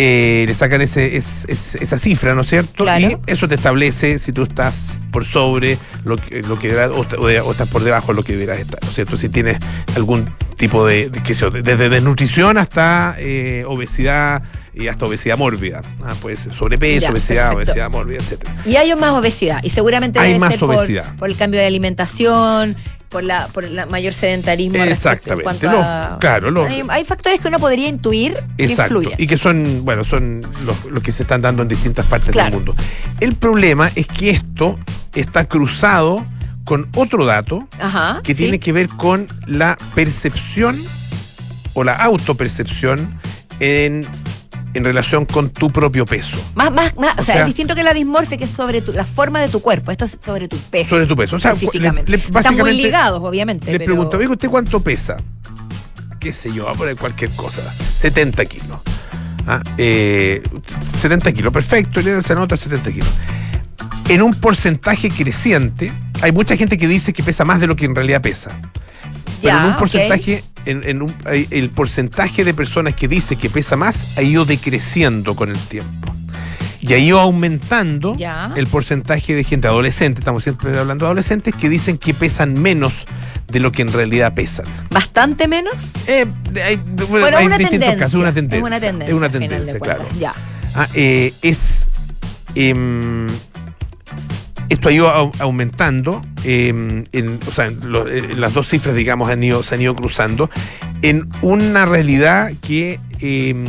[0.00, 2.84] Eh, le sacan ese, es- es- esa cifra, ¿no es cierto?
[2.84, 3.20] Claro.
[3.26, 7.28] Y eso te establece si tú estás por sobre lo que, lo que deberás- o,
[7.50, 9.16] estás por debajo de lo que deberás estar, ¿no es cierto?
[9.18, 9.58] Si tienes
[9.96, 10.24] algún
[10.56, 15.80] tipo de, de- qué sé yo, desde desnutrición hasta eh, obesidad y hasta obesidad mórbida.
[16.04, 17.72] Ah, puede ser sobrepeso, Ya, obesidad, perfecto.
[17.72, 18.52] obesidad mórbida, etcétera.
[18.64, 19.60] Y hay más obesidad.
[19.64, 21.16] Y seguramente Hay debe más ser por, obesidad.
[21.16, 22.76] por el cambio de alimentación,
[23.08, 24.76] por la por la mayor sedentarismo.
[24.82, 25.42] en Exactamente.
[25.44, 28.96] cuanto a- claro, lo- hay, hay factores que uno podría intuir que Exacto.
[28.98, 29.20] influyen.
[29.20, 32.50] Y que son, bueno, son los, los que se están dando en distintas partes Claro.
[32.50, 32.74] del mundo.
[33.20, 34.78] El problema es que esto
[35.14, 36.24] está cruzado
[36.64, 38.20] con otro dato Ajá.
[38.22, 38.42] que sí.
[38.42, 40.84] tiene que ver con la percepción
[41.72, 43.18] o la autopercepción
[43.60, 44.02] en,
[44.78, 46.36] en relación con tu propio peso.
[46.54, 48.80] Más, más, más, o, O sea, sea- es distinto que la dismorfia, que es sobre
[48.80, 49.90] tu- la forma de tu cuerpo.
[49.90, 50.90] Esto es sobre tu peso.
[50.90, 51.36] Sobre tu peso.
[51.36, 52.10] O sea, específicamente.
[52.10, 53.70] le- le- Están muy ligados, obviamente.
[53.70, 55.16] Le pero- pregunto, oiga, ¿usted cuánto pesa?
[56.18, 56.64] ¿Qué sé yo?
[56.64, 57.62] Va a poner cualquier cosa.
[57.94, 58.78] 70 kilos.
[59.46, 60.42] Ah, eh,
[61.00, 63.08] 70 kilos, perfecto, le dan esa nota 70 kilos.
[64.08, 67.84] En un porcentaje creciente, hay mucha gente que dice que pesa más de lo que
[67.84, 68.50] en realidad pesa.
[69.40, 73.36] Pero Ya, en un porcentaje, en, en un- hay- el porcentaje de personas que dice
[73.36, 76.14] que pesa más ha ido decreciendo con el tiempo.
[76.80, 78.52] Y ha ido aumentando Ya.
[78.56, 82.92] el porcentaje de gente adolescente, estamos siempre hablando de adolescentes, que dicen que pesan menos
[83.48, 84.64] de lo que en realidad pesan.
[84.90, 85.94] ¿Bastante menos?
[86.06, 86.24] Eh,
[86.64, 86.76] hay,
[87.08, 87.98] Bueno, hay una distintos tendencia.
[87.98, 88.58] casos, una tendencia.
[88.58, 89.08] Es una tendencia.
[89.12, 90.04] Es una tendencia, claro.
[90.20, 90.34] Ya.
[90.74, 91.88] Ah, eh, es.
[92.54, 93.26] em,
[94.68, 97.04] esto ha ido au- aumentando, em,
[97.48, 100.50] o sea, en las dos cifras, digamos, han ido, se han ido cruzando,
[101.02, 103.64] en una realidad que em,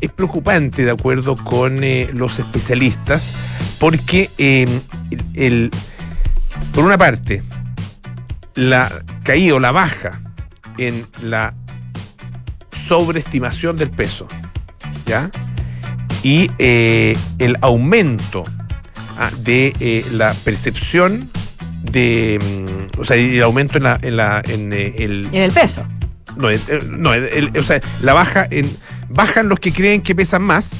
[0.00, 3.32] es preocupante, de acuerdo con eh, los especialistas,
[3.78, 4.68] porque em,
[5.34, 5.70] el-
[6.74, 7.42] por una parte,
[8.54, 10.10] la caída o la baja
[10.78, 11.54] en la
[12.86, 14.26] sobreestimación del peso,
[15.06, 15.30] ¿ya?
[16.22, 18.42] Y eh, el aumento
[19.42, 21.30] de eh, la percepción
[21.82, 22.38] de,
[22.96, 25.86] mm, o sea, el aumento en la, en la, en eh, el, en el peso.
[26.36, 28.74] no, el- el- no, el- el- o sea, la baja en,
[29.08, 30.72] bajan los que creen que pesan más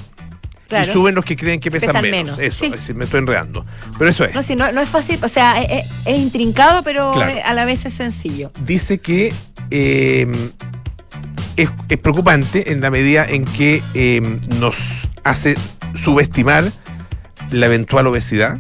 [0.68, 0.90] Claro.
[0.90, 2.38] y suben los que creen que pesan, Pesan menos.
[2.38, 2.64] menos, Eso, sí.
[2.66, 3.66] es decir, me estoy enredando.
[3.98, 4.34] Pero eso es.
[4.34, 7.30] No, sí, no, no es fácil, o sea, es, intrincado, pero Claro.
[7.32, 8.50] eh, a la vez es sencillo.
[8.64, 9.32] dice que
[9.70, 10.26] eh,
[11.56, 14.20] es, es preocupante en la medida en que eh,
[14.58, 14.74] nos
[15.22, 15.54] hace
[16.02, 16.72] subestimar
[17.50, 18.58] la eventual obesidad.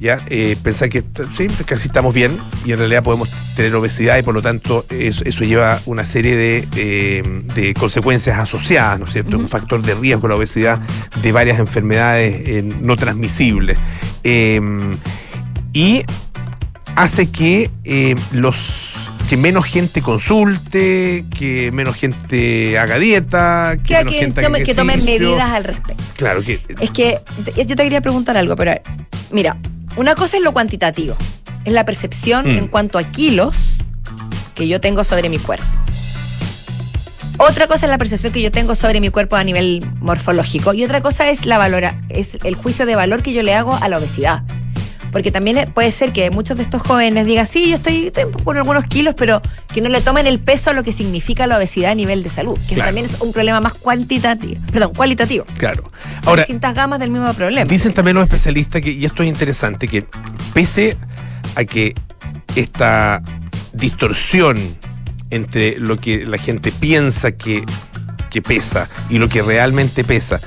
[0.00, 0.18] ¿ya?
[0.28, 1.04] Eh, pensar que
[1.36, 5.24] sí, casi estamos bien y en realidad podemos tener obesidad y por lo tanto eso,
[5.24, 9.36] eso lleva una serie de, eh, de consecuencias asociadas, ¿no es cierto?
[9.36, 10.78] Un factor de riesgo la obesidad
[11.22, 13.78] de varias enfermedades eh, no transmisibles.
[14.22, 14.60] Eh,
[15.72, 16.04] y
[16.96, 17.70] hace que
[18.32, 18.87] los
[19.28, 24.62] que menos gente consulte, que menos gente haga dieta, que, menos que, gente haga tome-
[24.64, 26.02] que tomen medidas al respecto.
[26.16, 27.18] Claro, que Es que
[27.56, 28.72] yo te quería preguntar algo, pero
[29.30, 29.56] mira,
[29.96, 31.16] una cosa es lo cuantitativo,
[31.64, 32.58] es la percepción Mm.
[32.58, 33.56] en cuanto a kilos
[34.54, 35.66] que yo tengo sobre mi cuerpo.
[37.40, 40.84] Otra cosa es la percepción que yo tengo sobre mi cuerpo a nivel morfológico y
[40.84, 43.88] otra cosa es la valora, es el juicio de valor que yo le hago a
[43.88, 44.42] la obesidad.
[45.12, 48.56] Porque también puede ser que muchos de estos jóvenes digan, sí, yo estoy, estoy con
[48.56, 49.40] algunos kilos, pero
[49.72, 52.30] que no le tomen el peso a lo que significa la obesidad a nivel de
[52.30, 55.44] salud, que eso también es un problema más cuantitativo, perdón, cualitativo.
[55.56, 55.84] claro.
[56.20, 57.68] Son Ahora, distintas gamas del mismo problema.
[57.68, 60.04] Dicen también los especialistas que, y esto es interesante, que
[60.52, 60.96] pese
[61.54, 61.94] a que
[62.54, 63.22] esta
[63.72, 64.76] distorsión
[65.30, 67.64] entre lo que la gente piensa que,
[68.30, 70.40] que pesa y lo que realmente pesa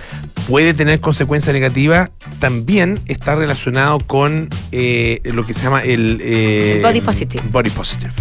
[0.47, 6.19] puede tener consecuencias negativas, también está relacionado con eh, lo que se llama el...
[6.21, 7.43] eh, El body positive.
[7.51, 8.11] Body positive.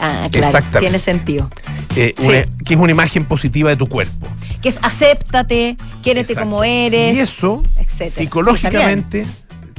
[0.00, 1.48] Ah, claro, tiene sentido.
[1.96, 2.24] Eh, Sí.
[2.26, 4.26] una- que es una imagen positiva de tu cuerpo.
[4.60, 6.48] Que es acéptate, quiérete Exacto.
[6.50, 7.16] como eres.
[7.16, 8.10] Y eso, etcétera.
[8.10, 9.26] psicológicamente,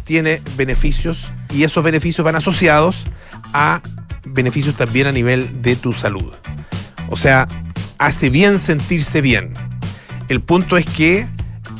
[0.04, 1.20] tiene beneficios
[1.54, 3.04] y esos beneficios van asociados
[3.54, 3.82] a
[4.26, 6.32] beneficios también a nivel de tu salud.
[7.10, 7.48] O sea,
[7.98, 9.52] hace bien sentirse bien.
[10.30, 11.28] El punto es que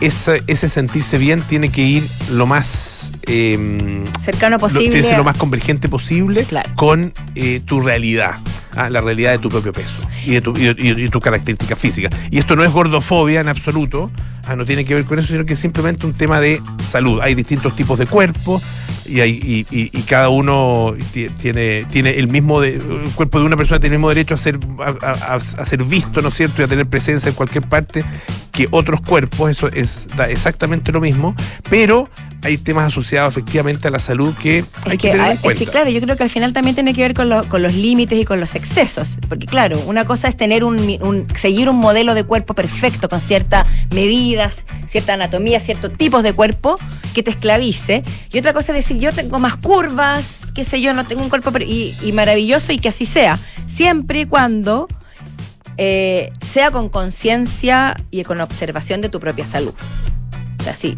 [0.02, 3.12] ese, ese sentirse bien tiene que ir lo más...
[3.28, 4.90] em, Cercano lo, posible.
[4.90, 6.70] tiene que ser lo más convergente posible Claro.
[6.76, 8.32] con eh, tu realidad,
[8.76, 9.94] ah, la realidad de tu propio peso
[10.26, 12.10] y de tu, y y de- y tu característica física.
[12.32, 14.12] Y esto no es gordofobia en absoluto,
[14.48, 17.20] ah, no tiene que ver con eso, sino que es simplemente un tema de salud.
[17.22, 18.62] Hay distintos tipos de cuerpo
[19.06, 22.82] y, y, cada uno ti- tiene, tiene el mismo, el
[23.16, 26.34] cuerpo de una persona tiene el mismo derecho a ser, a ser visto, ¿no es
[26.36, 26.62] cierto?
[26.62, 28.04] Y a tener presencia en cualquier parte
[28.52, 31.36] que otros cuerpos, eso es da exactamente lo mismo,
[31.70, 32.10] pero
[32.46, 35.40] hay temas asociados efectivamente a la salud que Es hay que, que, tener en es
[35.40, 35.66] cuenta.
[35.66, 37.74] que, claro, yo creo que al final también tiene que ver con, lo- con los
[37.74, 39.18] límites y con los excesos.
[39.28, 43.20] Porque, claro, una cosa es tener un, un- seguir un modelo de cuerpo perfecto con
[43.20, 44.56] ciertas medidas,
[44.88, 46.76] cierta anatomía, ciertos tipos de cuerpo
[47.14, 48.04] que te esclavice.
[48.32, 51.30] Y otra cosa es decir, yo tengo más curvas, qué sé yo, no tengo un
[51.30, 53.40] cuerpo y, y maravilloso y que así sea.
[53.68, 54.88] Siempre y cuando
[55.78, 59.74] eh, sea con conciencia y con observación de tu propia salud.
[60.60, 60.96] O sea, sí,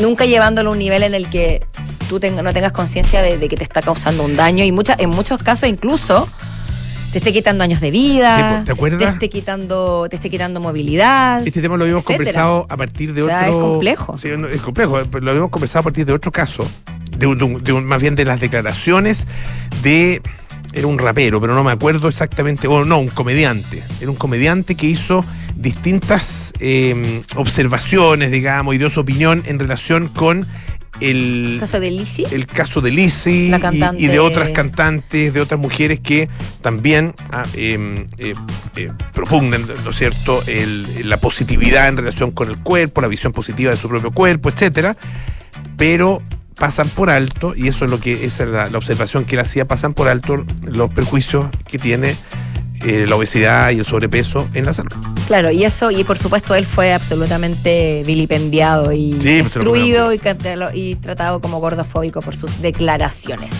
[0.00, 1.66] nunca llevándolo a un nivel en el que
[2.08, 5.10] tú no tengas conciencia de, de que te está causando un daño y mucha, en
[5.10, 6.28] muchos casos incluso
[7.12, 8.98] te esté quitando años de vida, Sí, pues, ¿te acuerdas?
[9.00, 11.46] te esté quitando, te esté quitando movilidad.
[11.46, 12.18] Este tema lo habíamos etcétera.
[12.18, 13.54] conversado a partir de O sea, otro.
[13.56, 14.18] es complejo.
[14.18, 15.00] Sí, es complejo.
[15.20, 16.68] Lo habíamos conversado a partir de otro caso,
[17.16, 19.26] de un- de un- de un- más bien de las declaraciones
[19.82, 20.22] de.
[20.74, 22.66] Era un rapero, pero no me acuerdo exactamente.
[22.66, 23.82] O no, un comediante.
[24.00, 30.08] Era un comediante que hizo distintas eh, observaciones, digamos, y dio su opinión en relación
[30.08, 30.44] con
[31.00, 32.26] el, ¿El caso de Lizzie?
[32.30, 36.28] el caso de Lizzie La y- cantante- y, de otras cantantes, de otras mujeres que
[36.60, 38.34] también ah, eh, eh,
[38.76, 43.32] eh, propugnan, ¿no es cierto?, el- la positividad en relación con el cuerpo, la visión
[43.32, 44.96] positiva de su propio cuerpo, etcétera,
[45.76, 46.22] pero
[46.58, 49.40] pasan por alto, y eso es lo que esa es la, la observación que él
[49.40, 52.16] hacía, pasan por alto los perjuicios que tiene
[52.86, 54.92] eh, la obesidad y el sobrepeso en la salud.
[55.26, 60.94] Claro, y eso, y por supuesto él fue absolutamente vilipendiado y Sí, pues, destruido y,
[60.96, 63.50] tratado como gordofóbico por sus declaraciones.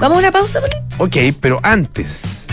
[0.00, 0.60] ¿Vamos a una pausa?
[0.98, 2.46] Ok, pero antes,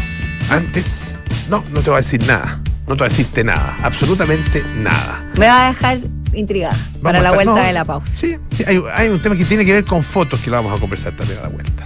[0.52, 1.16] antes,
[1.50, 5.26] no, no te voy a decir nada, no te voy a decirte nada, absolutamente nada.
[5.40, 6.00] Me va a dejar
[6.40, 8.18] intrigada para Vamos a la estar- vuelta no, de la pausa.
[8.20, 10.78] Sí, sí, hay, hay un tema que tiene que ver con fotos que lo vamos
[10.78, 11.86] a conversar también a la vuelta.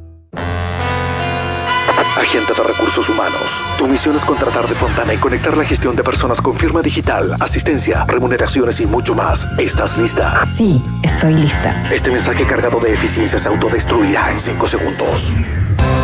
[2.17, 3.63] Agente de Recursos Humanos.
[3.77, 7.35] Tu misión es contratar de Fontana y conectar la gestión de personas con firma digital,
[7.39, 9.47] asistencia, remuneraciones y mucho más.
[9.57, 10.45] ¿Estás lista?
[10.51, 11.89] Sí, estoy lista.
[11.89, 15.31] Este mensaje cargado de eficiencia se autodestruirá en 5 segundos.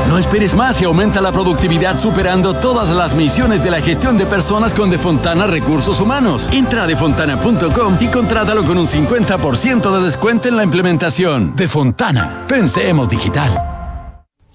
[0.08, 4.26] No esperes más y aumenta la productividad superando todas las misiones de la gestión de
[4.26, 6.50] personas con Defontana Recursos Humanos.
[6.54, 11.54] Entra a defontana.com y contrátalo con un 50% de descuento en la implementación.
[11.56, 13.77] Defontana, pensemos digital.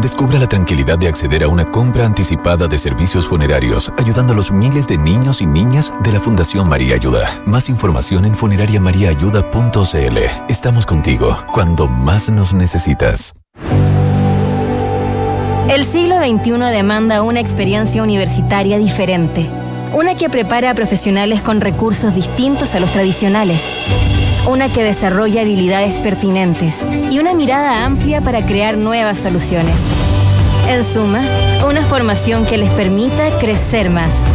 [0.00, 4.50] Descubra la tranquilidad de acceder a una compra anticipada de servicios funerarios, ayudando a los
[4.50, 7.28] miles de niños y niñas de la Fundación María Ayuda.
[7.44, 10.18] Más información en funerariamariaayuda.cl.
[10.48, 13.34] Estamos contigo cuando más nos necesitas.
[15.68, 19.48] El siglo XXI demanda una experiencia universitaria diferente,
[19.92, 23.62] una que prepara a profesionales con recursos distintos a los tradicionales,
[24.48, 29.80] una que desarrolla habilidades pertinentes y una mirada amplia para crear nuevas soluciones.
[30.68, 31.22] En suma,
[31.68, 34.28] una formación que les permita crecer más.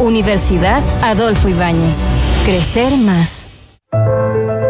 [0.00, 2.06] Universidad Adolfo Ibáñez.
[2.44, 3.46] Crecer más.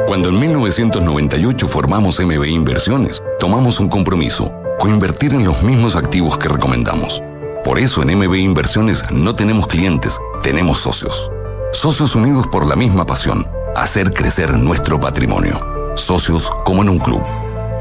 [0.06, 6.48] Cuando en 1998 formamos MB Inversiones, tomamos un compromiso, coinvertir en los mismos activos que
[6.48, 7.22] recomendamos.
[7.64, 11.30] Por eso en MB Inversiones no tenemos clientes, tenemos socios.
[11.72, 13.46] Socios unidos por la misma pasión,
[13.76, 15.58] hacer crecer nuestro patrimonio.
[15.94, 17.20] Socios como en un club.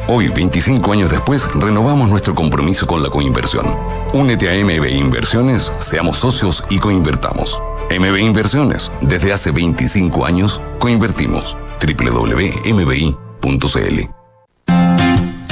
[0.10, 3.66] Hoy, 25 años después, renovamos nuestro compromiso con la coinversión.
[4.14, 7.62] Únete a MB Inversiones, seamos socios y coinvertamos.
[7.90, 11.58] MB Inversiones, desde hace 25 años, coinvertimos.
[11.82, 12.98] www.mbi.cl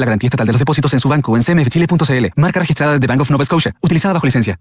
[0.00, 2.26] la garantía estatal de los depósitos en su banco o en cmfchile.cl.
[2.36, 3.74] Marca registrada de Bank of Nova Scotia.
[3.80, 4.58] Utilizada bajo licencia.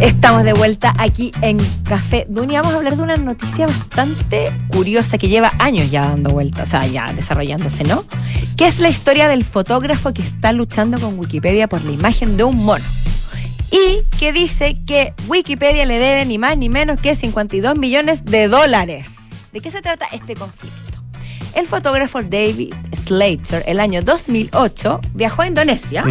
[0.00, 2.62] Estamos de vuelta aquí en Café Dunia.
[2.62, 6.70] Vamos a hablar de una noticia bastante curiosa que lleva años ya dando vueltas, o
[6.70, 8.04] sea, ya desarrollándose, ¿no?
[8.56, 12.44] Que es la historia del fotógrafo que está luchando con Wikipedia por la imagen de
[12.44, 12.84] un mono.
[13.70, 18.48] Y que dice que Wikipedia le debe ni más ni menos que 52 millones de
[18.48, 19.19] dólares.
[19.52, 20.76] ¿De qué se trata este conflicto?
[21.54, 26.04] El fotógrafo David Slater, el año 2008, viajó a Indonesia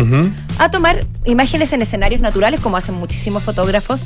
[0.57, 4.01] a tomar imágenes en escenarios naturales, como hacen muchísimos fotógrafos,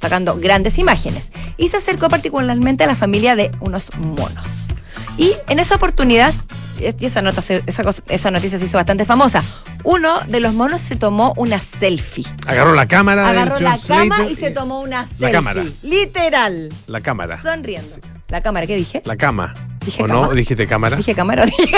[0.00, 1.30] sacando grandes imágenes.
[1.58, 4.46] Y se acercó particularmente a la familia de unos monos.
[5.18, 6.32] Y en esa oportunidad,
[6.80, 9.42] y esa, nota, esa, cosa- esa noticia se hizo bastante famosa,
[9.84, 12.24] uno de los monos se tomó una selfie.
[12.46, 13.28] Agarró la cámara.
[13.28, 15.26] Agarró la cama y se tomó una selfie.
[15.26, 15.64] La cámara.
[15.82, 16.70] Literal.
[16.86, 17.42] La cámara.
[17.42, 17.96] Sonriendo.
[18.32, 19.02] La cámara, ¿qué dije?
[19.04, 19.52] La cama.
[19.84, 20.32] Dije ¿O no?
[20.32, 20.96] ¿Dijiste cámara?
[20.96, 21.76] Dije cámara o dije.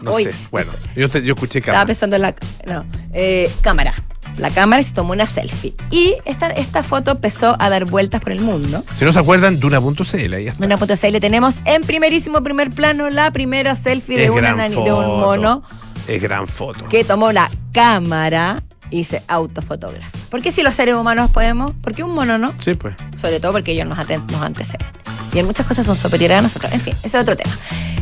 [0.00, 0.32] No sé.
[0.50, 1.86] Bueno, yo, te- yo escuché Estaba cámara.
[1.86, 2.34] pensando en la.
[2.66, 3.94] No, eh, cámara.
[4.38, 5.74] La cámara y se tomó una selfie.
[5.92, 8.84] Y esta, esta foto empezó a dar vueltas por el mundo.
[8.92, 14.30] Si no se acuerdan, Duna.cl, le tenemos en primerísimo primer plano la primera selfie de,
[14.30, 15.62] una de un mono
[16.08, 16.88] Es gran foto.
[16.88, 20.10] que tomó la cámara y se autofotografa.
[20.30, 21.72] ¿Por qué si los seres humanos podemos?
[21.82, 22.52] ¿Por qué un mono no?
[22.60, 22.94] Sí, pues.
[23.20, 24.86] Sobre todo porque ellos nos, nos anteceden.
[25.32, 26.72] Y en muchas cosas son superiores a nosotros.
[26.72, 27.52] En fin, ese es otro tema.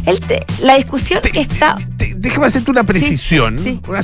[0.06, 1.74] El te- la discusión está.
[2.16, 3.58] Déjame hacerte una precisión.
[3.58, 3.80] sí.
[3.86, 4.00] Una,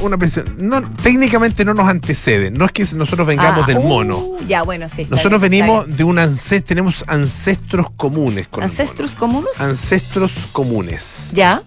[0.00, 0.56] una precisión.
[0.58, 2.50] No, técnicamente no nos antecede.
[2.50, 4.26] No es que nosotros vengamos Ah, del uh, mono.
[4.46, 5.06] Ya, bueno, sí.
[5.10, 9.58] Nosotros bien, venimos de un ancestro, tenemos ancestros comunes con ¿Ancestros comunes?
[9.58, 11.28] Ancestros comunes.
[11.32, 11.62] Ya.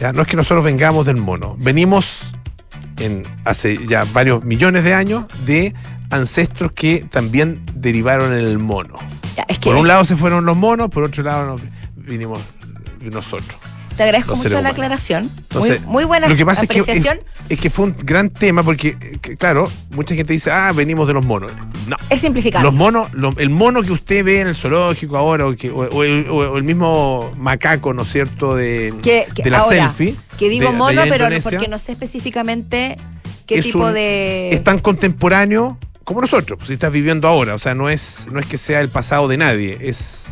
[0.00, 1.56] Ya, no es que nosotros vengamos del mono.
[1.58, 2.22] Venimos
[3.00, 5.74] en hace ya varios millones de años de
[6.10, 8.94] ancestros que también derivaron en el mono.
[9.36, 11.62] Ya, es que Por un lado se fueron los monos, por otro lado nos-
[11.96, 12.40] vinimos
[13.00, 13.58] nosotros.
[14.00, 15.24] Te agradezco mucho la aclaración.
[15.24, 17.18] Entonces, muy, muy buena lo que pasa es que, apreciación.
[17.18, 20.72] es, es que fue un gran tema porque, eh, que, claro, mucha gente dice, ah,
[20.72, 21.52] venimos de los monos.
[21.86, 21.96] No.
[22.08, 22.62] es simplificar.
[22.62, 25.80] Los monos, lo- el mono que usted ve en el zoológico ahora, o, que- o-
[25.90, 28.94] o el, o el mismo macaco, ¿no es cierto?, de,
[29.44, 30.16] la ahora, selfie.
[30.38, 32.96] Que digo de- mono, de pero porque no sé específicamente
[33.46, 34.50] qué es tipo un- de.
[34.54, 37.54] Es tan contemporáneo como nosotros, pues, si estás viviendo ahora.
[37.54, 40.24] O sea, no es, no es que sea el pasado de nadie, es.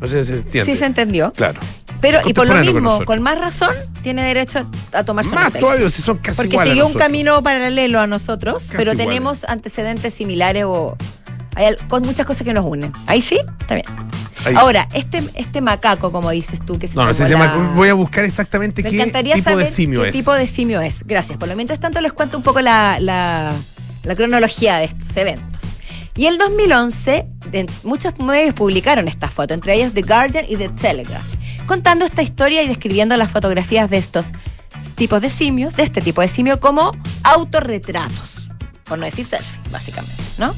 [0.00, 0.72] No sé si se entiende.
[0.72, 1.32] Sí se entendió.
[1.32, 1.60] Claro.
[2.02, 3.70] Pero, y por lo mismo, con, más razón,
[4.02, 5.60] tiene derecho a tomarse una Más selfie.
[5.66, 9.06] todavía, si son casi Porque siguió un camino paralelo a nosotros, Casi pero iguales.
[9.06, 10.96] tenemos antecedentes similares o
[11.54, 12.92] hay con muchas cosas que nos unen.
[13.06, 13.86] Ahí sí, está bien.
[14.44, 14.54] Ahí.
[14.56, 17.46] Ahora, este, este macaco, como dices tú, que se No, no sé, tomó se llama.
[17.68, 20.12] la- Voy a buscar exactamente Me qué encantaría tipo saber de simio qué es.
[20.12, 21.04] tipo de simio es.
[21.06, 21.38] Gracias.
[21.38, 23.54] Por lo mientras tanto les cuento un poco la, la-
[24.02, 25.46] la cronología de estos eventos.
[26.16, 30.68] Y el 2011, de- muchos medios publicaron esta foto, entre ellos The Guardian y The
[30.70, 31.22] Telegraph,
[31.72, 34.26] contando esta historia y describiendo las fotografías de estos
[34.94, 36.92] tipos de simios, de este tipo de simio, como
[37.22, 38.50] autorretratos,
[38.84, 40.54] por no decir selfie, básicamente, ¿no?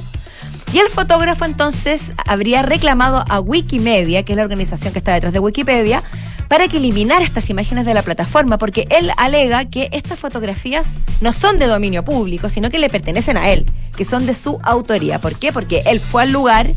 [0.72, 5.32] Y el fotógrafo entonces habría reclamado a Wikimedia, que es la organización que está detrás
[5.32, 6.02] de Wikipedia,
[6.48, 11.32] para que eliminara estas imágenes de la plataforma, porque él alega que estas fotografías no
[11.32, 15.20] son de dominio público, sino que le pertenecen a él, que son de su autoría.
[15.20, 15.52] ¿Por qué?
[15.52, 16.72] Porque él fue al lugar,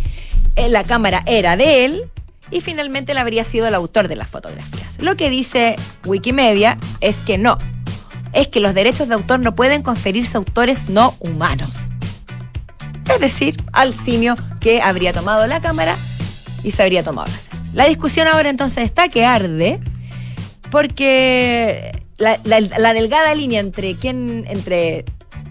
[0.55, 2.03] eh, la cámara era de él
[2.51, 5.01] y finalmente él habría sido el autor de las fotografías.
[5.01, 5.75] Lo que dice
[6.05, 7.57] Wikimedia es que no,
[8.33, 11.75] es que los derechos de autor no pueden conferirse a autores no humanos.
[13.13, 15.95] Es decir, al simio que habría tomado la cámara
[16.63, 17.31] y se habría tomado
[17.73, 19.79] la discusión ahora entonces está que arde
[20.71, 25.05] porque la, la- la delgada línea entre quién, entre,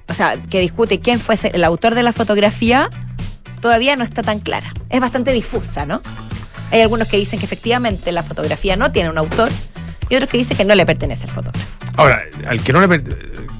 [0.08, 2.90] o sea, que discute quién fue el autor de la fotografía
[3.60, 4.72] todavía no está tan clara.
[4.90, 6.00] Es bastante difusa, ¿no?
[6.70, 9.50] Hay algunos que dicen que efectivamente la fotografía no tiene un autor
[10.08, 11.66] y otros que dicen que no le pertenece al fotógrafo.
[11.96, 13.02] Ahora, al que no le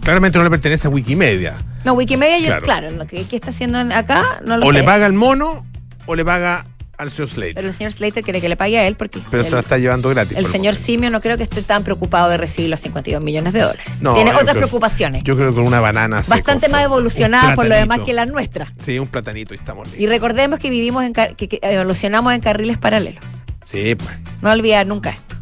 [0.03, 1.55] claramente no le pertenece a Wikimedia.
[1.85, 2.65] No, Wikimedia, yo, Claro.
[2.65, 4.79] claro, lo que, que está haciendo acá no lo O sé.
[4.79, 5.65] le paga al mono
[6.07, 6.67] o le paga
[6.99, 7.55] al señor Slade.
[7.55, 9.61] Pero el señor Slater quiere que le pague a él porque Pero el, se la
[9.61, 10.37] está llevando gratis.
[10.37, 13.61] el señor Simio no creo que esté tan preocupado de recibir los 52 millones de
[13.61, 14.01] dólares.
[14.01, 15.23] No, Tiene otras creo- preocupaciones.
[15.25, 16.23] Yo creo que con una banana.
[16.27, 18.71] bastante más evolucionadas Un por lo demás que las nuestras.
[18.79, 20.01] Sí, un platanito y estamos listos.
[20.03, 23.43] Y recordemos que vivimos en car- que, que evolucionamos en carriles paralelos.
[23.65, 24.11] Sí, pues.
[24.43, 25.37] No olvidar nunca esto.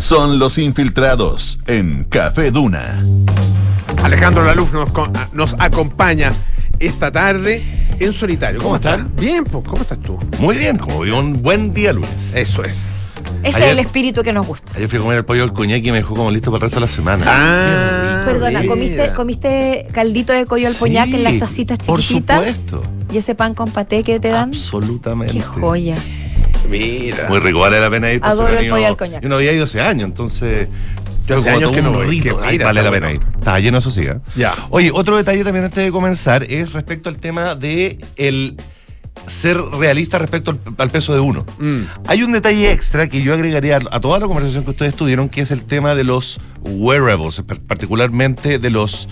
[0.00, 3.02] Son los infiltrados en Café Duna.
[4.04, 6.30] Alejandro Laluz nos, co- nos acompaña
[6.78, 7.62] esta tarde
[7.98, 8.60] en solitario.
[8.60, 9.10] ¿Cómo están?
[9.16, 10.18] Bien, pues, ¿cómo estás tú?
[10.38, 12.10] Muy bien, como vi un buen día lunes.
[12.34, 12.96] Eso es.
[13.42, 14.72] Ese Ayer- es el espíritu que nos gusta.
[14.76, 16.70] Ayer fui a comer el pollo al coñac y me dejó como listo para el
[16.70, 17.24] resto de la semana.
[17.26, 18.66] Ah, Perdona.
[18.66, 22.38] ¿comiste, ¿comiste caldito de collo al poñac en las tacitas Por chiquititas?
[22.54, 22.82] supuesto.
[23.10, 24.48] ¿Y ese pan con paté que te dan?
[24.50, 25.32] Absolutamente.
[25.34, 25.96] Qué joya.
[26.68, 27.28] Mira.
[27.28, 28.20] Muy rico, vale la pena ir.
[28.22, 29.22] Adoro el pollo al coñac.
[29.22, 30.68] Yo no había ido hace años, entonces.
[31.26, 33.20] Yo hace años que no voy, que Ay, mira, vale la pena ir.
[33.38, 34.02] Está lleno, eso sí.
[34.02, 34.18] ¿eh?
[34.36, 34.54] Ya.
[34.70, 38.56] Oye, otro detalle también antes de comenzar es respecto al tema de el
[39.26, 41.46] ser realista respecto al, al peso de uno.
[41.58, 41.82] Mm.
[42.08, 45.40] Hay un detalle extra que yo agregaría a, toda la conversación que ustedes tuvieron, que
[45.40, 49.08] es el tema de los wearables, par- particularmente de los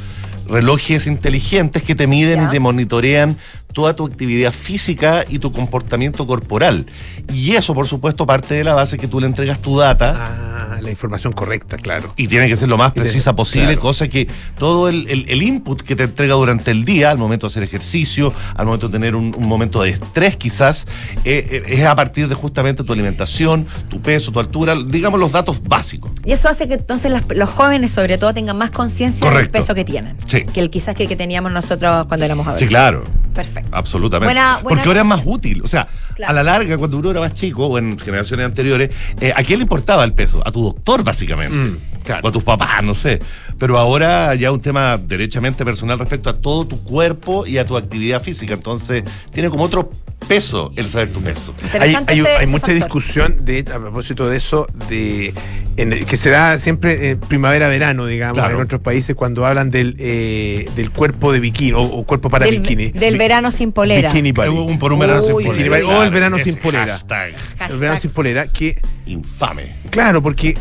[0.49, 3.39] relojes inteligentes que te miden y te monitorean
[3.73, 6.87] toda tu actividad física y tu comportamiento corporal.
[7.33, 10.15] Y eso, por supuesto, parte de la base que tú le entregas tu data.
[10.19, 12.13] Ah, la información correcta, claro.
[12.17, 13.81] Y tiene que ser lo más precisa posible, claro.
[13.81, 14.27] cosa que
[14.59, 17.63] todo el, el- el input que te entrega durante el día, al momento de hacer
[17.63, 20.87] ejercicio, al momento de tener un, un momento de estrés quizás,
[21.25, 25.33] eh, eh, es a partir de justamente tu alimentación, tu peso, tu altura, digamos los
[25.33, 26.11] datos básicos.
[26.25, 29.75] Y eso hace que entonces las- los jóvenes, sobre todo, tengan más conciencia del peso
[29.75, 30.17] que tienen.
[30.27, 30.45] Sí.
[30.45, 32.69] Que el quizás que, que teníamos nosotros cuando éramos Sí, adolescentes.
[32.69, 33.05] claro.
[33.35, 33.71] Perfecto.
[33.73, 34.27] Absolutamente.
[34.35, 35.63] Buena- buena Porque ahora es más útil.
[35.63, 36.31] O sea, Claro.
[36.31, 39.59] a la larga, cuando uno era más chico, o en generaciones anteriores, eh, ¿a quién
[39.59, 40.43] le importaba el peso?
[40.47, 41.55] A tu doctor, básicamente.
[41.57, 42.21] Mm, claro.
[42.25, 43.21] O a tus papás, no sé.
[43.59, 47.77] Pero ahora ya un tema derechamente personal respecto a todo tu cuerpo y a tu
[47.77, 48.55] actividad física.
[48.55, 49.91] Entonces, tiene como otro
[50.23, 51.55] peso el saber tu peso.
[51.73, 52.75] Hay, hay- ese- hay ese mucha factor.
[52.75, 55.35] discusión de, a propósito de eso, de
[55.77, 58.57] en el- que se da siempre en primavera-verano, digamos, Claro.
[58.57, 62.45] en otros países, cuando hablan del, eh, del cuerpo de bikini o, o cuerpo para
[62.47, 62.91] del, bikini.
[62.93, 64.11] del verano sin polera.
[64.11, 64.51] Bikini party.
[64.51, 65.87] Un por un verano sin polera.
[65.87, 66.87] O el verano sin polera.
[66.87, 67.35] hashtag.
[67.71, 69.77] El verano sin polera, que, Infame.
[69.91, 70.57] claro, porque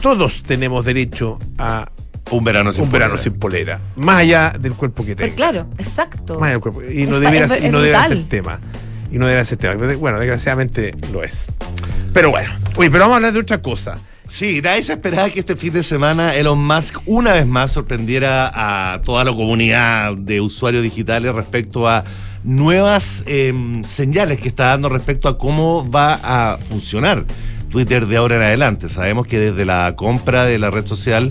[0.00, 1.90] todos tenemos derecho a
[2.30, 3.22] Un verano sin un verano polera.
[3.24, 5.36] sin polera, más allá del cuerpo que Pero tenga.
[5.36, 6.34] claro, exacto.
[6.40, 6.82] Más allá del cuerpo.
[6.82, 7.48] Y no Es debería,
[8.08, 8.58] ser tema.
[9.10, 9.74] Y no debe ser tema.
[9.96, 11.46] Bueno, desgraciadamente lo es.
[12.12, 12.50] Pero bueno.
[12.76, 13.98] Oye, pero vamos a hablar de otra cosa.
[14.26, 18.50] Sí, nadie se esperaba que este fin de semana Elon Musk una vez más sorprendiera
[18.52, 22.02] a toda la comunidad de usuarios digitales respecto a
[22.42, 23.52] nuevas eh,
[23.84, 27.24] señales que está dando respecto a cómo va a funcionar
[27.70, 28.88] Twitter de ahora en adelante.
[28.88, 31.30] Sabemos que desde la compra de la red social,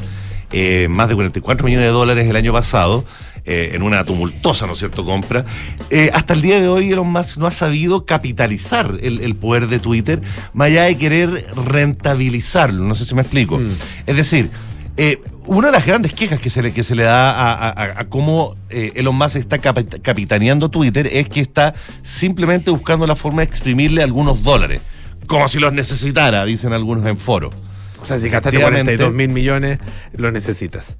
[0.53, 3.03] eh, más de 44 millones de dólares el año pasado,
[3.45, 5.45] eh, en una tumultuosa, ¿no es cierto?, compra.
[5.89, 9.67] Eh, hasta el día de hoy Elon Musk no ha sabido capitalizar el, el poder
[9.67, 10.21] de Twitter,
[10.53, 13.61] más allá de querer rentabilizarlo, no sé si me explico.
[14.05, 14.49] Es decir,
[14.97, 18.05] eh, una de las grandes quejas que se le, que se le da a, a-
[18.09, 23.41] cómo eh, Elon Musk está capi- capitaneando Twitter es que está simplemente buscando la forma
[23.41, 24.81] de exprimirle algunos dólares,
[25.27, 27.49] como si los necesitara, dicen algunos en foro.
[28.01, 28.97] O sea, si gastaste Efectivamente.
[28.97, 29.79] 42 mil millones,
[30.15, 30.95] lo necesitas.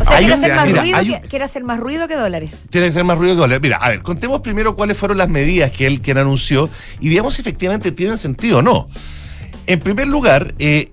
[0.00, 2.50] O sea, quiere un- hacer, más mira, ruido que, quiere hacer más ruido que dólares.
[2.70, 3.60] Tiene que ser más ruido que dólares.
[3.62, 6.70] Mira, a ver, contemos primero cuáles fueron las medidas que él, que él anunció
[7.00, 8.88] y veamos si efectivamente tienen sentido o no.
[9.66, 10.90] En primer lugar, eh,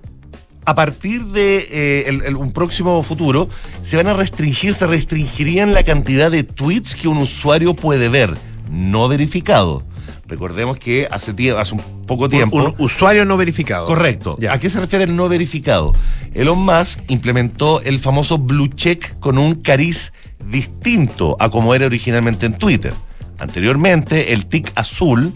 [0.65, 3.47] a partir de eh, el- el- un próximo futuro,
[3.83, 8.33] se van a restringir, se restringirían la cantidad de tweets que un usuario puede ver,
[8.69, 9.83] no verificado.
[10.27, 12.57] Recordemos que hace, tie- hace un poco tiempo.
[12.57, 13.85] Un usuario no verificado.
[13.85, 14.37] Correcto.
[14.49, 15.93] ¿A qué se refiere el no verificado?
[16.33, 20.11] Elon Musk implementó el famoso blue check con un cariz
[20.51, 22.93] distinto a como era originalmente en Twitter.
[23.39, 25.33] Anteriormente, el tic azul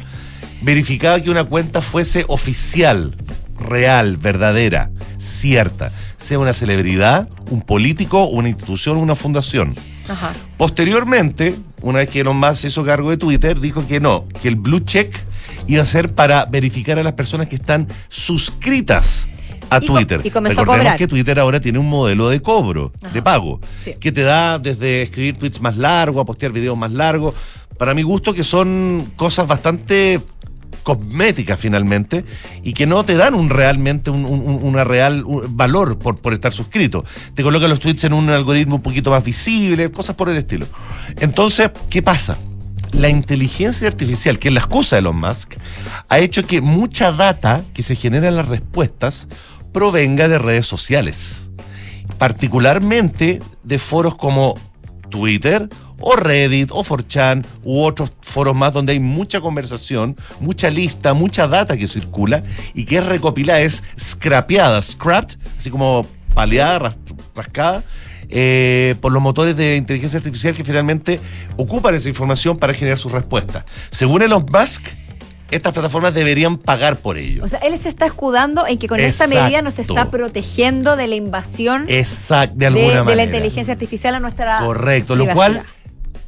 [0.62, 3.16] verificaba que una cuenta fuese oficial,
[3.58, 9.76] real, verdadera, cierta, sea una celebridad, un político, una institución, una fundación.
[10.10, 10.34] Ajá.
[10.58, 14.48] Posteriormente, una vez que Elon Musk se hizo cargo de Twitter, dijo que no, que
[14.48, 15.16] el blue check
[15.68, 19.28] iba a ser para verificar a las personas que están suscritas
[19.70, 20.22] a Y Twitter.
[20.24, 20.98] y comenzó a Recordemos cobrar.
[20.98, 23.94] que Twitter ahora tiene un modelo de cobro, de pago, Sí.
[24.00, 27.34] que te da desde escribir tweets más largos, a postear videos más largos,
[27.78, 30.20] para mi gusto que son cosas bastante
[30.82, 32.26] cosméticas finalmente
[32.64, 36.18] y que no te dan un realmente un, un- un- una real un valor por,
[36.20, 37.04] por estar suscrito.
[37.34, 40.66] Te colocan los tweets en un algoritmo un poquito más visible, cosas por el estilo.
[41.20, 42.38] Entonces, ¿qué pasa?
[42.94, 45.54] La inteligencia artificial, que es la excusa de Elon Musk,
[46.10, 49.28] ha hecho que mucha data que se genera en las respuestas
[49.72, 51.48] provenga de redes sociales,
[52.18, 54.56] particularmente de foros como
[55.10, 55.70] Twitter
[56.02, 61.48] o Reddit o 4chan u otros foros más donde hay mucha conversación, mucha lista, mucha
[61.48, 62.44] data que circula
[62.74, 66.96] y que es recopilada, es scrapeada, scrapped, así como paleada, ras-
[67.36, 67.84] rascada,
[68.30, 71.20] eh, por los motores de inteligencia artificial que finalmente
[71.58, 73.66] ocupan esa información para generar sus respuestas.
[73.90, 74.84] Según Elon Musk,
[75.52, 77.44] estas plataformas deberían pagar por ello.
[77.44, 81.08] O sea, él se está escudando en que con esta medida nos está protegiendo de
[81.08, 85.62] la invasión Exacto, de de, alguna de la inteligencia artificial a nuestra Correcto, lo cual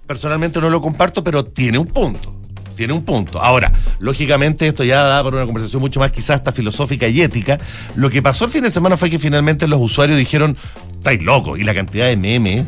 [0.08, 2.36] personalmente no lo comparto, pero tiene un punto.
[2.76, 3.40] Tiene un punto.
[3.42, 7.58] Ahora, lógicamente esto ya da para una conversación mucho más quizás hasta filosófica y ética.
[7.96, 10.58] Lo que pasó el fin de semana fue que finalmente los usuarios dijeron,
[10.98, 12.66] estáis locos, y la cantidad de memes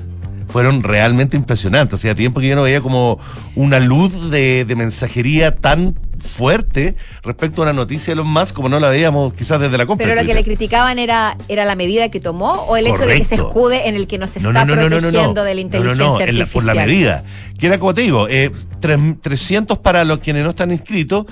[0.47, 1.99] fueron realmente impresionantes.
[1.99, 3.19] Hacía tiempo que yo no veía como
[3.55, 8.67] una luz de, de mensajería tan fuerte respecto a una noticia de los más como
[8.67, 10.07] no la veíamos quizás desde la compra.
[10.07, 13.17] Pero lo que le criticaban era, era la medida que tomó o el hecho de
[13.19, 15.41] que se escude en el que nos está No, no, no, no, no, no, protegiendo
[15.41, 15.45] no.
[15.45, 16.49] de la inteligencia la- artificial.
[16.51, 17.23] por la medida.
[17.59, 21.25] Que era como te digo, eh, tres- 300 para los quienes no están inscritos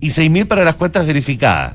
[0.00, 1.74] y 6.000 para las cuentas verificadas.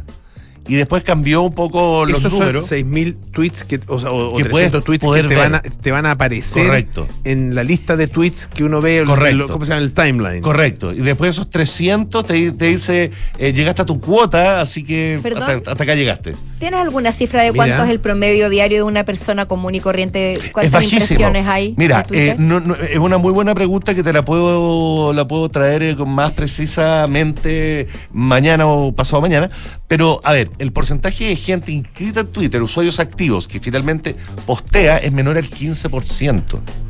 [0.68, 2.66] Y después cambió un poco los Esos números.
[2.68, 5.62] son 6.000 tweets que, o, sea, o- Que 300 puedes tweets que te van, a,
[5.62, 7.08] te van a aparecer Correcto.
[7.24, 9.46] en la lista de tweets que uno ve, el- Correcto.
[9.46, 9.84] el- ¿cómo se llama?
[9.84, 10.42] El timeline.
[10.42, 10.92] Correcto.
[10.94, 15.20] Y después de esos 300 te, te dice, eh, llegaste a tu cuota, así que
[15.24, 16.36] hasta, hasta acá llegaste.
[16.60, 17.66] ¿Tienes alguna cifra de Mira.
[17.66, 20.34] cuánto es el promedio diario de una persona común y corriente?
[20.34, 21.02] Es ¿Cuántas bajísimo.
[21.02, 21.76] impresiones hay?
[21.78, 25.50] Mira, eh, no- no, es una muy buena pregunta que te la puedo, la puedo
[25.50, 29.50] traer eh, con más precisamente mañana o pasado mañana.
[29.88, 34.98] Pero, a ver, el porcentaje de gente inscrita en Twitter, usuarios activos, que finalmente postea,
[34.98, 36.85] es menor al 15%.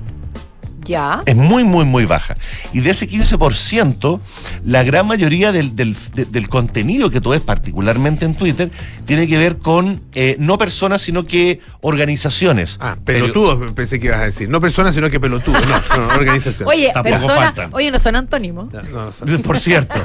[0.86, 1.22] Ya.
[1.26, 2.36] Es muy, muy, muy baja.
[2.74, 4.20] Y de ese 15%,
[4.66, 8.72] la gran mayoría del, del- de- del contenido que tú ves, particularmente en Twitter,
[9.06, 12.78] tiene que ver con eh, no personas, sino que organizaciones.
[12.82, 14.50] Ah, pelotudos pensé que ibas a decir.
[14.50, 15.62] No personas, sino que pelotudos.
[15.68, 16.68] No, no, organización.
[16.70, 17.70] Oye, Tampoco persona, faltan.
[17.74, 18.68] oye, no son antónimos.
[19.46, 19.96] Por cierto,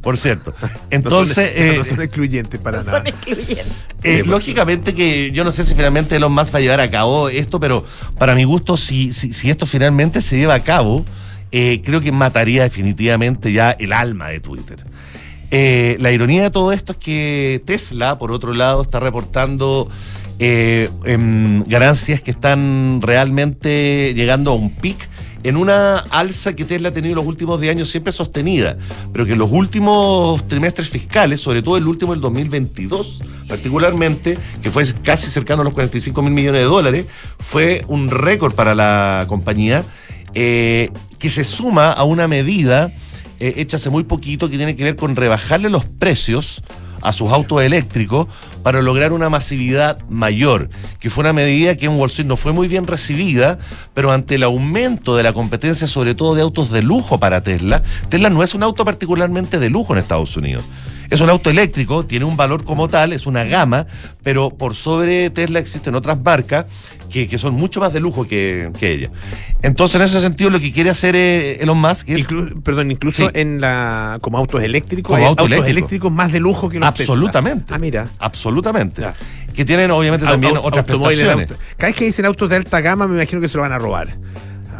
[0.00, 0.54] por cierto.
[0.90, 2.98] Entonces, no son, eh, no son excluyentes para No nada.
[2.98, 3.66] son excluyentes.
[4.02, 7.28] eh, lógicamente que yo no sé si finalmente Elon Musk va a llevar a cabo
[7.28, 7.84] esto, pero
[8.18, 11.04] para mi gusto, si, si, si esto finalmente se lleva a cabo,
[11.52, 14.84] eh, creo que mataría definitivamente ya el alma de Twitter.
[15.50, 19.88] Eh, la ironía de todo esto es que Tesla, por otro lado, está reportando
[20.40, 25.08] eh, em, ganancias que están realmente llegando a un pic
[25.44, 28.76] en una alza que Tesla ha tenido en los últimos 10 años siempre sostenida,
[29.12, 34.70] pero que en los últimos trimestres fiscales, sobre todo el último del 2022 particularmente, que
[34.70, 37.06] fue casi cercano a los 45 mil millones de dólares,
[37.38, 39.84] fue un récord para la compañía.
[40.34, 42.92] Eh, que se suma a una medida
[43.40, 46.62] eh, hecha hace muy poquito que tiene que ver con rebajarle los precios
[47.02, 48.26] a sus autos eléctricos
[48.62, 52.52] para lograr una masividad mayor, que fue una medida que en Wall Street no fue
[52.52, 53.58] muy bien recibida,
[53.92, 57.82] pero ante el aumento de la competencia, sobre todo de autos de lujo para Tesla,
[58.08, 60.64] Tesla no es un auto particularmente de lujo en Estados Unidos.
[61.10, 63.86] Es un auto eléctrico, tiene un valor como tal, es una gama,
[64.22, 66.66] pero por sobre Tesla existen otras marcas
[67.10, 69.10] que, que son mucho más de lujo que, que ella.
[69.62, 72.26] Entonces, en ese sentido, lo que quiere hacer eh, Elon Musk es...
[72.28, 73.28] Inclu- perdón, incluso Sí.
[73.34, 75.78] en la como autos eléctricos, Como auto autos eléctrico.
[75.78, 77.12] eléctricos más de lujo que los Tesla.
[77.14, 77.72] Absolutamente.
[77.74, 78.08] Ah, mira.
[78.18, 79.02] Absolutamente.
[79.54, 81.52] Que tienen obviamente también otras prestaciones.
[81.76, 83.78] Cada vez que dicen autos de alta gama, me imagino que se lo van a
[83.78, 84.08] robar.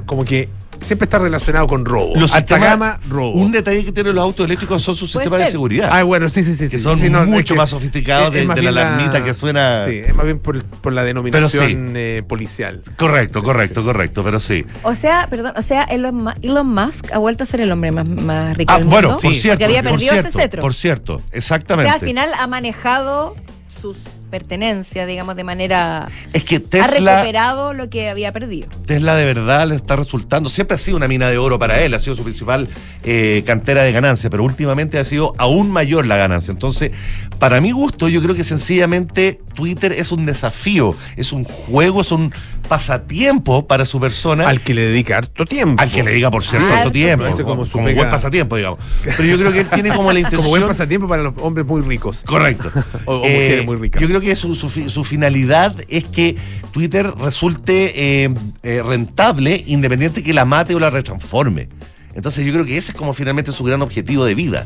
[0.06, 0.48] Como que
[0.84, 2.12] siempre está relacionado con robo.
[2.16, 3.32] Los alta sistemas- gama, robo.
[3.40, 5.88] Un detalle que tienen los autos eléctricos son sus sistemas de seguridad.
[5.92, 6.68] Ah, bueno, sí, sí, sí.
[6.68, 8.62] que sí, son sí, no, es mucho que más sofisticados es- de, es más de
[8.62, 9.84] la alarmita que suena.
[9.86, 12.82] Sí, es más bien por, por la denominación eh, policial.
[12.96, 14.64] Correcto, correcto, correcto, pero sí.
[14.82, 18.08] O sea, perdón, o sea, Elon, Elon Musk ha vuelto a ser el hombre más,
[18.08, 19.22] más rico Ah, del bueno, mundo.
[19.22, 20.62] por cierto, porque había por perdido cierto, ese cetro.
[20.62, 21.90] Por cierto, o exactamente.
[21.90, 23.34] sea, al final ha manejado
[23.68, 23.96] sus
[24.34, 26.08] pertenencias, digamos, de manera...
[26.32, 28.66] es que Ha Tesla, recuperado lo que había perdido.
[28.84, 30.48] Tesla de verdad le está resultando.
[30.48, 32.68] Siempre ha sido una mina de oro para él, ha sido su principal
[33.04, 36.50] eh, cantera de ganancia, pero últimamente ha sido aún mayor la ganancia.
[36.50, 36.90] Entonces,
[37.38, 42.10] para mi gusto, yo creo que sencillamente Twitter es un desafío, es un juego, es
[42.10, 42.32] un
[42.68, 44.48] pasatiempo para su persona.
[44.48, 45.82] Al que le dedica harto tiempo.
[45.82, 47.24] Al que le diga, por cierto, Harto tiempo.
[47.42, 48.78] Como, buen pasatiempo, digamos.
[49.04, 50.42] Pero yo creo que él tiene como la intención.
[50.42, 52.22] Como buen pasatiempo para los hombres muy ricos.
[52.24, 52.70] Correcto.
[53.06, 54.00] O- o Eh, mujeres muy ricas.
[54.02, 56.36] Yo creo que su, su fi- su finalidad es que
[56.72, 61.68] Twitter resulte eh, eh, rentable independiente que la mate o la retransforme.
[62.14, 64.64] Entonces yo creo que ese es como finalmente su gran objetivo de vida.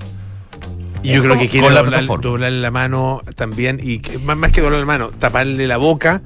[1.03, 4.37] Y yo creo que quiere Con la doblar- doblarle la mano también, y que- más,
[4.37, 6.23] más que doblarle la mano, taparle la boca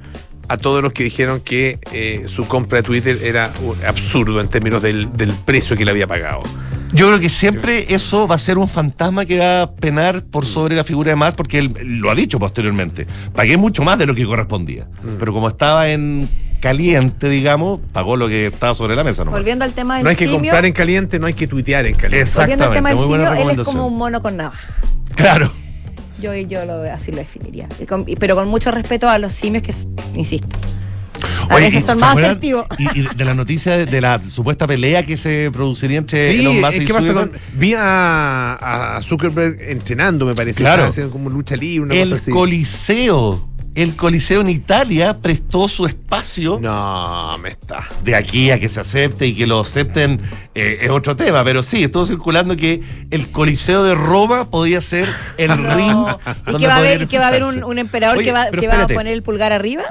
[0.47, 4.47] a todos los que dijeron que eh, su compra de Twitter era uh, absurdo en
[4.47, 6.43] términos del, del precio que le había pagado.
[6.93, 10.45] Yo creo que siempre eso va a ser un fantasma que va a penar por
[10.45, 13.07] sobre la figura de más, porque él lo ha dicho posteriormente.
[13.33, 14.85] Pagué mucho más de lo que correspondía.
[15.01, 15.15] Mm.
[15.17, 16.29] Pero como estaba en
[16.61, 19.25] caliente, digamos, pagó lo que estaba sobre la mesa.
[19.25, 19.39] nomás.
[19.39, 21.87] Volviendo al tema del No hay que simio, comprar en caliente, no hay que tuitear
[21.87, 22.29] en caliente.
[22.35, 23.75] volviendo al tema del muy buena simio, él es recomendación.
[23.75, 24.73] como un mono con navaja.
[25.15, 25.51] Claro.
[26.23, 27.67] Yo, yo lo, así lo definiría.
[27.81, 29.73] Y con- y- pero con mucho respeto a los simios que,
[30.17, 30.47] insisto,
[31.49, 32.65] a Oye, veces ¿y son más asertivos.
[32.77, 36.39] Y, y de la noticia de, de la supuesta pelea que se produciría entre Sí,
[36.39, 40.59] Elon Musk es y que pasa con, vi a, a Zuckerberg entrenando, me parece.
[40.61, 40.85] Claro.
[40.85, 42.31] Haciendo como lucha libre, una el cosa así.
[42.31, 43.49] Coliseo.
[43.75, 46.59] El Coliseo en Italia prestó su espacio.
[46.61, 47.87] No, me está.
[48.03, 50.21] De aquí a que se acepte y que lo acepten
[50.53, 55.09] eh, es otro tema, pero sí, estuvo circulando que el Coliseo de Roma podía ser
[55.37, 55.75] el No.
[55.75, 56.05] ring.
[56.47, 58.51] ¿Y donde que va a haber, que va a haber un, emperador Oye, que, va,
[58.51, 59.83] que va a poner el pulgar arriba?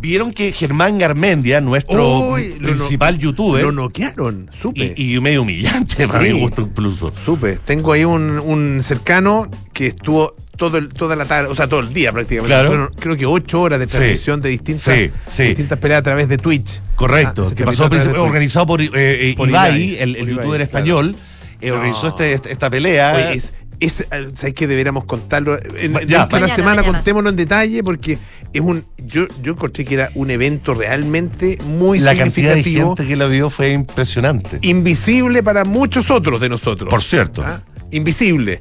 [0.00, 4.94] Vieron que Germán Garmendia, nuestro Uy, lo no- principal youtuber, Lo noquearon, supe.
[4.96, 6.32] y, y medio humillante para Sí.
[6.32, 7.12] mi gusto incluso.
[7.24, 7.58] Supe.
[7.64, 11.80] Tengo ahí un, un cercano que estuvo todo el, toda la tarde, o sea, todo
[11.80, 12.48] el día prácticamente.
[12.54, 12.68] Claro.
[12.68, 13.90] Fueron, creo que ocho horas de Sí.
[13.92, 15.42] transmisión de distintas, Sí, sí.
[15.44, 16.80] distintas peleas a través de Twitch.
[16.96, 18.26] Correcto, Ah, se que transmitió pasó a través de princip- Twitch.
[18.28, 20.62] organizado por, eh, eh, Por Ibai, Ibai, el, el por Ibai, youtuber claro.
[20.64, 21.16] español,
[21.60, 21.74] eh, No.
[21.74, 23.12] organizó este- este- esta pelea.
[23.16, 24.66] Oye, es, es, ¿sabes qué?
[24.66, 25.58] Deberíamos contarlo.
[25.78, 26.98] En, ya, de la semana mañana.
[26.98, 28.18] contémoslo en detalle porque
[28.52, 28.84] es un.
[28.98, 33.16] Yo, yo encontré que era un evento realmente muy la cantidad de significativo, gente que
[33.16, 34.58] la vio fue impresionante.
[34.62, 36.90] invisible para muchos otros de nosotros.
[36.90, 37.42] Por cierto.
[37.44, 37.62] ¿Ah?
[37.90, 38.60] Invisible,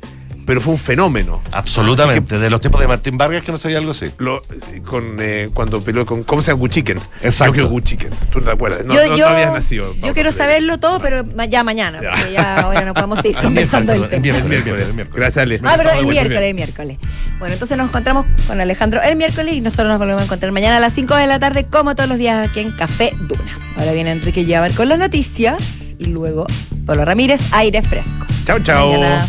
[0.50, 1.44] pero fue un fenómeno.
[1.52, 2.40] Absolutamente.
[2.40, 4.08] De los tiempos de Martín Vargas que no sabía algo así.
[4.18, 4.42] Lo,
[4.84, 6.24] con, eh, cuando peleó con.
[6.24, 6.62] ¿Cómo se llama?
[6.62, 6.98] Guchiken.
[7.22, 7.46] Exacto.
[7.46, 8.10] Yo creo Guchiken.
[8.32, 8.84] Tú no te acuerdas.
[8.84, 9.94] No, yo, no, yo, no habías nacido.
[9.94, 12.10] yo quiero saberlo todo, pero ya mañana, Ya.
[12.16, 14.22] porque ya ahora no podemos seguir conversando El tema.
[14.24, 14.88] miércoles, El miércoles.
[14.88, 15.20] el miércoles.
[15.22, 15.62] Gracias, Ale.
[15.64, 16.98] Ah, perdón, el miércoles, el miércoles.
[17.38, 20.78] Bueno, entonces nos encontramos con Alejandro el miércoles y nosotros nos volvemos a encontrar mañana
[20.78, 23.56] a las 5 de la tarde, como todos los días aquí en Café Duna.
[23.78, 26.48] Ahora viene Enrique Llavar con las noticias y luego
[26.88, 28.26] Pablo Ramírez, aire fresco.
[28.46, 28.94] Chao, chao.
[28.94, 29.28] Mañana.